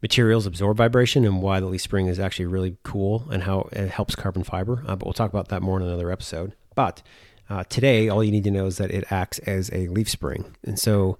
materials 0.00 0.46
absorb 0.46 0.76
vibration 0.76 1.24
and 1.24 1.40
why 1.42 1.60
the 1.60 1.66
leaf 1.66 1.80
spring 1.80 2.06
is 2.06 2.20
actually 2.20 2.46
really 2.46 2.76
cool 2.82 3.26
and 3.30 3.42
how 3.42 3.68
it 3.72 3.88
helps 3.88 4.14
carbon 4.14 4.44
fiber. 4.44 4.84
Uh, 4.86 4.96
but 4.96 5.04
we'll 5.06 5.12
talk 5.12 5.30
about 5.30 5.48
that 5.48 5.62
more 5.62 5.78
in 5.78 5.86
another 5.86 6.10
episode. 6.10 6.54
But 6.74 7.02
uh, 7.48 7.64
today, 7.64 8.08
all 8.08 8.24
you 8.24 8.32
need 8.32 8.44
to 8.44 8.50
know 8.50 8.66
is 8.66 8.78
that 8.78 8.90
it 8.90 9.04
acts 9.10 9.38
as 9.40 9.70
a 9.72 9.88
leaf 9.88 10.08
spring. 10.08 10.56
And 10.62 10.78
so, 10.78 11.18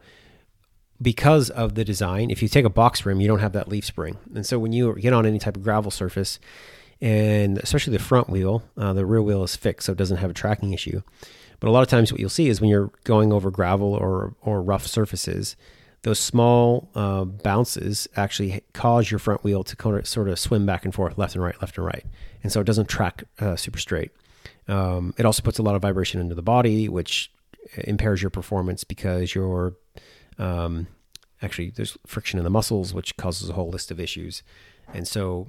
because 1.02 1.50
of 1.50 1.74
the 1.74 1.84
design, 1.84 2.30
if 2.30 2.42
you 2.42 2.48
take 2.48 2.64
a 2.64 2.70
box 2.70 3.04
rim, 3.04 3.20
you 3.20 3.28
don't 3.28 3.40
have 3.40 3.52
that 3.52 3.68
leaf 3.68 3.84
spring. 3.84 4.16
And 4.34 4.46
so, 4.46 4.58
when 4.58 4.72
you 4.72 4.94
get 4.94 5.12
on 5.12 5.26
any 5.26 5.38
type 5.38 5.56
of 5.56 5.62
gravel 5.62 5.90
surface, 5.90 6.38
and 7.00 7.58
especially 7.58 7.92
the 7.92 8.02
front 8.02 8.30
wheel, 8.30 8.62
uh, 8.76 8.92
the 8.92 9.04
rear 9.04 9.22
wheel 9.22 9.42
is 9.44 9.56
fixed, 9.56 9.86
so 9.86 9.92
it 9.92 9.98
doesn't 9.98 10.18
have 10.18 10.30
a 10.30 10.34
tracking 10.34 10.72
issue. 10.72 11.02
But 11.60 11.68
a 11.68 11.70
lot 11.70 11.82
of 11.82 11.88
times, 11.88 12.12
what 12.12 12.20
you'll 12.20 12.30
see 12.30 12.48
is 12.48 12.60
when 12.60 12.70
you're 12.70 12.90
going 13.04 13.32
over 13.32 13.50
gravel 13.50 13.94
or, 13.94 14.34
or 14.42 14.62
rough 14.62 14.86
surfaces, 14.86 15.56
those 16.02 16.18
small 16.18 16.90
uh, 16.94 17.24
bounces 17.24 18.06
actually 18.16 18.62
cause 18.74 19.10
your 19.10 19.18
front 19.18 19.42
wheel 19.42 19.64
to 19.64 20.04
sort 20.04 20.28
of 20.28 20.38
swim 20.38 20.66
back 20.66 20.84
and 20.84 20.94
forth, 20.94 21.16
left 21.16 21.34
and 21.34 21.42
right, 21.42 21.58
left 21.60 21.78
and 21.78 21.86
right, 21.86 22.04
and 22.42 22.52
so 22.52 22.60
it 22.60 22.64
doesn't 22.64 22.88
track 22.88 23.24
uh, 23.40 23.56
super 23.56 23.78
straight. 23.78 24.10
Um, 24.68 25.14
it 25.16 25.24
also 25.24 25.42
puts 25.42 25.58
a 25.58 25.62
lot 25.62 25.74
of 25.74 25.82
vibration 25.82 26.20
into 26.20 26.34
the 26.34 26.42
body, 26.42 26.88
which 26.88 27.30
impairs 27.78 28.22
your 28.22 28.30
performance 28.30 28.84
because 28.84 29.34
you're 29.34 29.74
um, 30.38 30.86
actually 31.42 31.70
there's 31.70 31.96
friction 32.06 32.38
in 32.38 32.44
the 32.44 32.50
muscles, 32.50 32.92
which 32.92 33.16
causes 33.16 33.48
a 33.48 33.54
whole 33.54 33.70
list 33.70 33.90
of 33.90 34.00
issues. 34.00 34.42
And 34.92 35.08
so, 35.08 35.48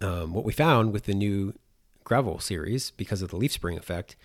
um, 0.00 0.32
what 0.32 0.44
we 0.44 0.52
found 0.52 0.92
with 0.92 1.04
the 1.04 1.14
new 1.14 1.54
gravel 2.04 2.38
series, 2.38 2.90
because 2.90 3.22
of 3.22 3.30
the 3.30 3.36
leaf 3.36 3.52
spring 3.52 3.78
effect, 3.78 4.16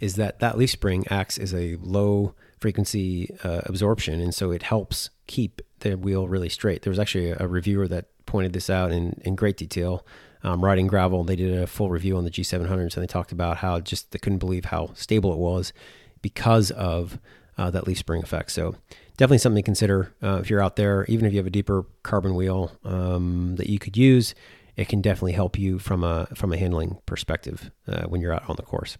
is 0.00 0.16
that 0.16 0.40
that 0.40 0.58
leaf 0.58 0.70
spring 0.70 1.04
acts 1.10 1.38
as 1.38 1.54
a 1.54 1.76
low 1.76 2.34
frequency 2.58 3.34
uh, 3.44 3.62
absorption, 3.64 4.20
and 4.20 4.34
so 4.34 4.50
it 4.50 4.62
helps 4.62 5.10
keep 5.26 5.62
the 5.80 5.96
wheel 5.96 6.28
really 6.28 6.48
straight. 6.48 6.82
There 6.82 6.90
was 6.90 6.98
actually 6.98 7.30
a, 7.30 7.36
a 7.40 7.48
reviewer 7.48 7.88
that 7.88 8.06
pointed 8.26 8.52
this 8.52 8.68
out 8.68 8.92
in, 8.92 9.20
in 9.24 9.34
great 9.34 9.56
detail. 9.56 10.06
Um, 10.44 10.64
riding 10.64 10.86
gravel, 10.86 11.24
they 11.24 11.36
did 11.36 11.56
a 11.56 11.66
full 11.66 11.90
review 11.90 12.16
on 12.16 12.24
the 12.24 12.30
G700s, 12.30 12.94
and 12.96 13.02
they 13.02 13.08
talked 13.08 13.32
about 13.32 13.58
how 13.58 13.80
just 13.80 14.12
they 14.12 14.18
couldn't 14.18 14.38
believe 14.38 14.66
how 14.66 14.92
stable 14.94 15.32
it 15.32 15.38
was 15.38 15.72
because 16.22 16.70
of 16.70 17.18
uh, 17.56 17.70
that 17.70 17.86
leaf 17.86 17.98
spring 17.98 18.22
effect. 18.22 18.52
So 18.52 18.76
definitely 19.16 19.38
something 19.38 19.62
to 19.62 19.66
consider 19.66 20.14
uh, 20.22 20.38
if 20.40 20.48
you're 20.48 20.62
out 20.62 20.76
there, 20.76 21.04
even 21.06 21.26
if 21.26 21.32
you 21.32 21.38
have 21.38 21.46
a 21.46 21.50
deeper 21.50 21.84
carbon 22.02 22.34
wheel 22.34 22.72
um, 22.84 23.56
that 23.56 23.68
you 23.68 23.78
could 23.78 23.96
use. 23.96 24.34
It 24.76 24.88
can 24.88 25.00
definitely 25.00 25.32
help 25.32 25.58
you 25.58 25.80
from 25.80 26.04
a 26.04 26.26
from 26.36 26.52
a 26.52 26.56
handling 26.56 26.98
perspective 27.04 27.72
uh, 27.88 28.04
when 28.04 28.20
you're 28.20 28.32
out 28.32 28.48
on 28.48 28.54
the 28.54 28.62
course. 28.62 28.96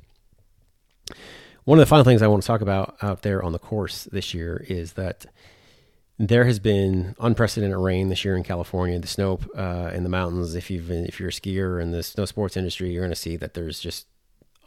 One 1.65 1.79
of 1.79 1.83
the 1.83 1.87
final 1.87 2.05
things 2.05 2.23
I 2.23 2.29
want 2.29 2.43
to 2.43 2.47
talk 2.47 2.61
about 2.61 2.97
out 3.03 3.23
there 3.23 3.43
on 3.43 3.53
the 3.53 3.59
course 3.59 4.05
this 4.05 4.33
year 4.33 4.65
is 4.69 4.95
that 4.95 5.27
there 6.19 6.45
has 6.45 6.59
been 6.59 7.15
unprecedented 7.21 7.79
rain 7.79 8.09
this 8.09 8.25
year 8.25 8.37
in 8.37 8.43
California. 8.43 8.99
The 8.99 9.07
snow 9.07 9.39
uh, 9.57 9.91
in 9.93 10.03
the 10.03 10.09
mountains. 10.09 10.55
If 10.55 10.71
you've 10.71 10.89
been, 10.89 11.07
if 11.07 11.21
you're 11.21 11.29
a 11.29 11.33
skier 11.33 11.81
in 11.81 11.93
the 11.93 12.03
snow 12.03 12.25
sports 12.25 12.57
industry, 12.57 12.91
you're 12.91 13.03
going 13.03 13.11
to 13.11 13.17
see 13.17 13.37
that 13.37 13.55
there's 13.55 13.79
just 13.79 14.07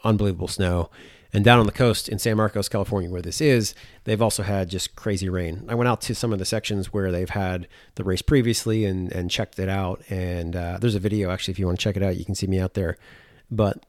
unbelievable 0.03 0.47
snow. 0.47 0.89
And 1.33 1.45
down 1.45 1.59
on 1.59 1.65
the 1.65 1.71
coast 1.71 2.09
in 2.09 2.19
San 2.19 2.37
Marcos, 2.37 2.67
California, 2.67 3.09
where 3.09 3.21
this 3.21 3.39
is, 3.39 3.73
they've 4.03 4.21
also 4.21 4.43
had 4.43 4.69
just 4.69 4.95
crazy 4.95 5.29
rain. 5.29 5.65
I 5.69 5.75
went 5.75 5.87
out 5.87 6.01
to 6.01 6.15
some 6.15 6.33
of 6.33 6.39
the 6.39 6.45
sections 6.45 6.91
where 6.91 7.11
they've 7.11 7.29
had 7.29 7.67
the 7.95 8.03
race 8.03 8.21
previously 8.21 8.83
and, 8.83 9.11
and 9.11 9.31
checked 9.31 9.57
it 9.57 9.69
out. 9.69 10.01
And 10.09 10.55
uh, 10.55 10.77
there's 10.79 10.95
a 10.95 10.99
video, 10.99 11.31
actually, 11.31 11.53
if 11.53 11.59
you 11.59 11.65
want 11.65 11.79
to 11.79 11.83
check 11.83 11.95
it 11.95 12.03
out, 12.03 12.17
you 12.17 12.25
can 12.25 12.35
see 12.35 12.47
me 12.47 12.59
out 12.59 12.73
there. 12.73 12.97
But 13.49 13.85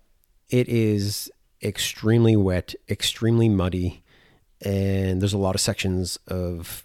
it 0.51 0.69
is 0.69 1.31
extremely 1.63 2.37
wet, 2.37 2.75
extremely 2.89 3.49
muddy. 3.49 4.03
And 4.65 5.21
there's 5.21 5.33
a 5.33 5.39
lot 5.39 5.55
of 5.55 5.61
sections 5.61 6.19
of 6.29 6.85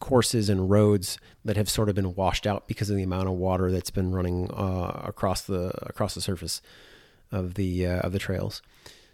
courses 0.00 0.50
and 0.50 0.68
roads 0.68 1.18
that 1.44 1.56
have 1.56 1.70
sort 1.70 1.88
of 1.88 1.94
been 1.94 2.14
washed 2.14 2.46
out 2.46 2.68
because 2.68 2.90
of 2.90 2.96
the 2.96 3.02
amount 3.02 3.28
of 3.28 3.34
water 3.34 3.70
that's 3.70 3.90
been 3.90 4.12
running 4.12 4.50
uh, 4.50 5.02
across 5.04 5.42
the 5.42 5.72
across 5.86 6.14
the 6.14 6.20
surface 6.20 6.60
of 7.32 7.54
the 7.54 7.86
uh, 7.86 8.00
of 8.00 8.12
the 8.12 8.18
trails. 8.18 8.60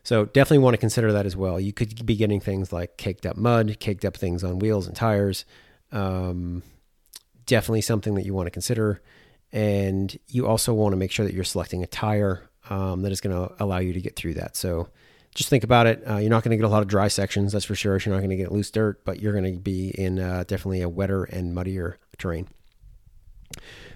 So 0.02 0.25
definitely 0.25 0.59
want 0.59 0.75
to 0.75 0.79
consider 0.79 1.12
that 1.12 1.26
as 1.26 1.37
well. 1.37 1.61
You 1.61 1.73
could 1.73 2.05
be 2.07 2.17
getting 2.17 2.40
things 2.40 2.73
like 2.73 2.97
caked 2.97 3.26
up 3.26 3.37
mud, 3.37 3.76
caked 3.79 4.05
up 4.05 4.17
things 4.17 4.43
on 4.43 4.59
wheels 4.59 4.87
and 4.87 4.97
tires. 4.97 5.45
Um, 5.93 6.62
definitely 7.47 7.83
something 7.83 8.14
that 8.14 8.25
you 8.25 8.35
want 8.35 8.47
to 8.47 8.50
consider. 8.50 9.00
And 9.52 10.17
you 10.29 10.47
also 10.47 10.73
want 10.73 10.93
to 10.93 10.97
make 10.97 11.11
sure 11.11 11.26
that 11.26 11.35
you're 11.35 11.45
selecting 11.45 11.83
a 11.83 11.87
tire 11.87 12.50
um, 12.69 13.02
that 13.02 13.12
is 13.12 13.21
going 13.21 13.35
to 13.35 13.55
allow 13.62 13.79
you 13.79 13.93
to 13.93 14.00
get 14.00 14.17
through 14.17 14.35
that. 14.35 14.57
So 14.57 14.88
just 15.35 15.49
think 15.49 15.64
about 15.64 15.87
it. 15.87 16.02
Uh, 16.09 16.17
you're 16.17 16.31
not 16.31 16.43
going 16.43 16.50
to 16.50 16.57
get 16.57 16.67
a 16.67 16.69
lot 16.69 16.83
of 16.83 16.88
dry 16.88 17.09
sections, 17.09 17.52
that's 17.52 17.64
for 17.64 17.75
sure. 17.75 17.99
You're 17.99 18.14
not 18.14 18.21
going 18.21 18.31
to 18.31 18.37
get 18.37 18.52
loose 18.52 18.71
dirt, 18.71 19.05
but 19.05 19.21
you're 19.21 19.33
going 19.33 19.52
to 19.52 19.61
be 19.61 19.90
in 19.90 20.19
uh, 20.19 20.45
definitely 20.47 20.83
a 20.83 20.88
wetter 20.88 21.25
and 21.25 21.55
muddier 21.55 21.99
terrain. 22.19 22.49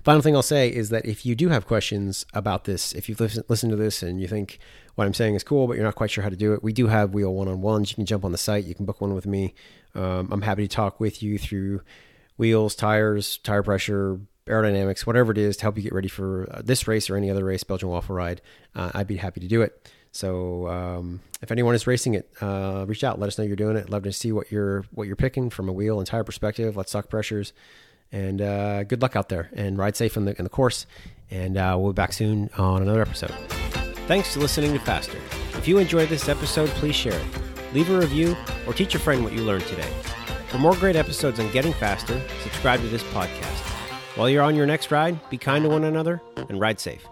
Final 0.04 0.20
thing 0.20 0.36
I'll 0.36 0.42
say 0.42 0.68
is 0.68 0.90
that 0.90 1.06
if 1.06 1.24
you 1.24 1.34
do 1.34 1.48
have 1.48 1.66
questions 1.66 2.26
about 2.34 2.64
this, 2.64 2.92
if 2.92 3.08
you've 3.08 3.20
listened 3.20 3.70
to 3.70 3.76
this 3.76 4.02
and 4.02 4.20
you 4.20 4.28
think 4.28 4.58
what 4.96 5.06
I'm 5.06 5.14
saying 5.14 5.34
is 5.34 5.42
cool, 5.42 5.66
but 5.66 5.74
you're 5.74 5.84
not 5.84 5.94
quite 5.94 6.10
sure 6.10 6.22
how 6.22 6.28
to 6.28 6.36
do 6.36 6.52
it, 6.52 6.62
we 6.62 6.72
do 6.72 6.88
have 6.88 7.14
wheel 7.14 7.32
one 7.32 7.48
on 7.48 7.62
ones. 7.62 7.90
You 7.90 7.96
can 7.96 8.06
jump 8.06 8.24
on 8.24 8.32
the 8.32 8.38
site, 8.38 8.64
you 8.64 8.74
can 8.74 8.84
book 8.84 9.00
one 9.00 9.14
with 9.14 9.26
me. 9.26 9.54
Um, 9.94 10.28
I'm 10.30 10.42
happy 10.42 10.68
to 10.68 10.74
talk 10.74 11.00
with 11.00 11.22
you 11.22 11.38
through 11.38 11.80
wheels, 12.36 12.74
tires, 12.74 13.38
tire 13.38 13.62
pressure, 13.62 14.20
aerodynamics, 14.46 15.06
whatever 15.06 15.32
it 15.32 15.38
is 15.38 15.56
to 15.56 15.62
help 15.62 15.76
you 15.76 15.82
get 15.82 15.92
ready 15.92 16.08
for 16.08 16.48
uh, 16.50 16.62
this 16.62 16.86
race 16.86 17.08
or 17.08 17.16
any 17.16 17.30
other 17.30 17.44
race, 17.44 17.64
Belgian 17.64 17.88
Waffle 17.88 18.14
Ride. 18.14 18.40
Uh, 18.74 18.90
I'd 18.94 19.06
be 19.06 19.16
happy 19.16 19.40
to 19.40 19.48
do 19.48 19.62
it. 19.62 19.90
So 20.12 20.68
um, 20.68 21.20
if 21.42 21.50
anyone 21.50 21.74
is 21.74 21.86
racing 21.86 22.14
it, 22.14 22.30
uh, 22.40 22.84
reach 22.86 23.02
out. 23.02 23.18
Let 23.18 23.26
us 23.26 23.38
know 23.38 23.44
you're 23.44 23.56
doing 23.56 23.76
it. 23.76 23.90
Love 23.90 24.04
to 24.04 24.12
see 24.12 24.30
what 24.30 24.52
you're 24.52 24.84
what 24.92 25.06
you're 25.06 25.16
picking 25.16 25.50
from 25.50 25.68
a 25.68 25.72
wheel 25.72 25.98
and 25.98 26.06
tire 26.06 26.22
perspective. 26.22 26.76
Let's 26.76 26.92
talk 26.92 27.08
pressures. 27.08 27.52
And 28.12 28.40
uh, 28.40 28.84
good 28.84 29.02
luck 29.02 29.16
out 29.16 29.28
there 29.28 29.50
and 29.54 29.76
ride 29.76 29.96
safe 29.96 30.16
in 30.16 30.24
the, 30.24 30.38
in 30.38 30.44
the 30.44 30.50
course. 30.50 30.86
And 31.32 31.56
uh, 31.56 31.76
we'll 31.76 31.92
be 31.92 31.96
back 31.96 32.12
soon 32.12 32.48
on 32.56 32.80
another 32.80 33.02
episode. 33.02 33.32
Thanks 34.06 34.34
for 34.34 34.40
listening 34.40 34.72
to 34.74 34.78
Faster. 34.78 35.18
If 35.54 35.66
you 35.66 35.78
enjoyed 35.78 36.08
this 36.10 36.28
episode, 36.28 36.68
please 36.70 36.94
share 36.94 37.18
it. 37.18 37.26
Leave 37.72 37.90
a 37.90 37.98
review 37.98 38.36
or 38.68 38.72
teach 38.72 38.94
a 38.94 39.00
friend 39.00 39.24
what 39.24 39.32
you 39.32 39.40
learned 39.40 39.66
today. 39.66 39.90
For 40.48 40.58
more 40.58 40.76
great 40.76 40.94
episodes 40.94 41.40
on 41.40 41.50
getting 41.50 41.72
faster, 41.72 42.20
subscribe 42.42 42.80
to 42.82 42.86
this 42.86 43.02
podcast. 43.04 43.63
While 44.16 44.28
you're 44.28 44.42
on 44.44 44.54
your 44.54 44.66
next 44.66 44.92
ride, 44.92 45.18
be 45.28 45.38
kind 45.38 45.64
to 45.64 45.68
one 45.68 45.82
another 45.82 46.22
and 46.36 46.60
ride 46.60 46.78
safe. 46.78 47.04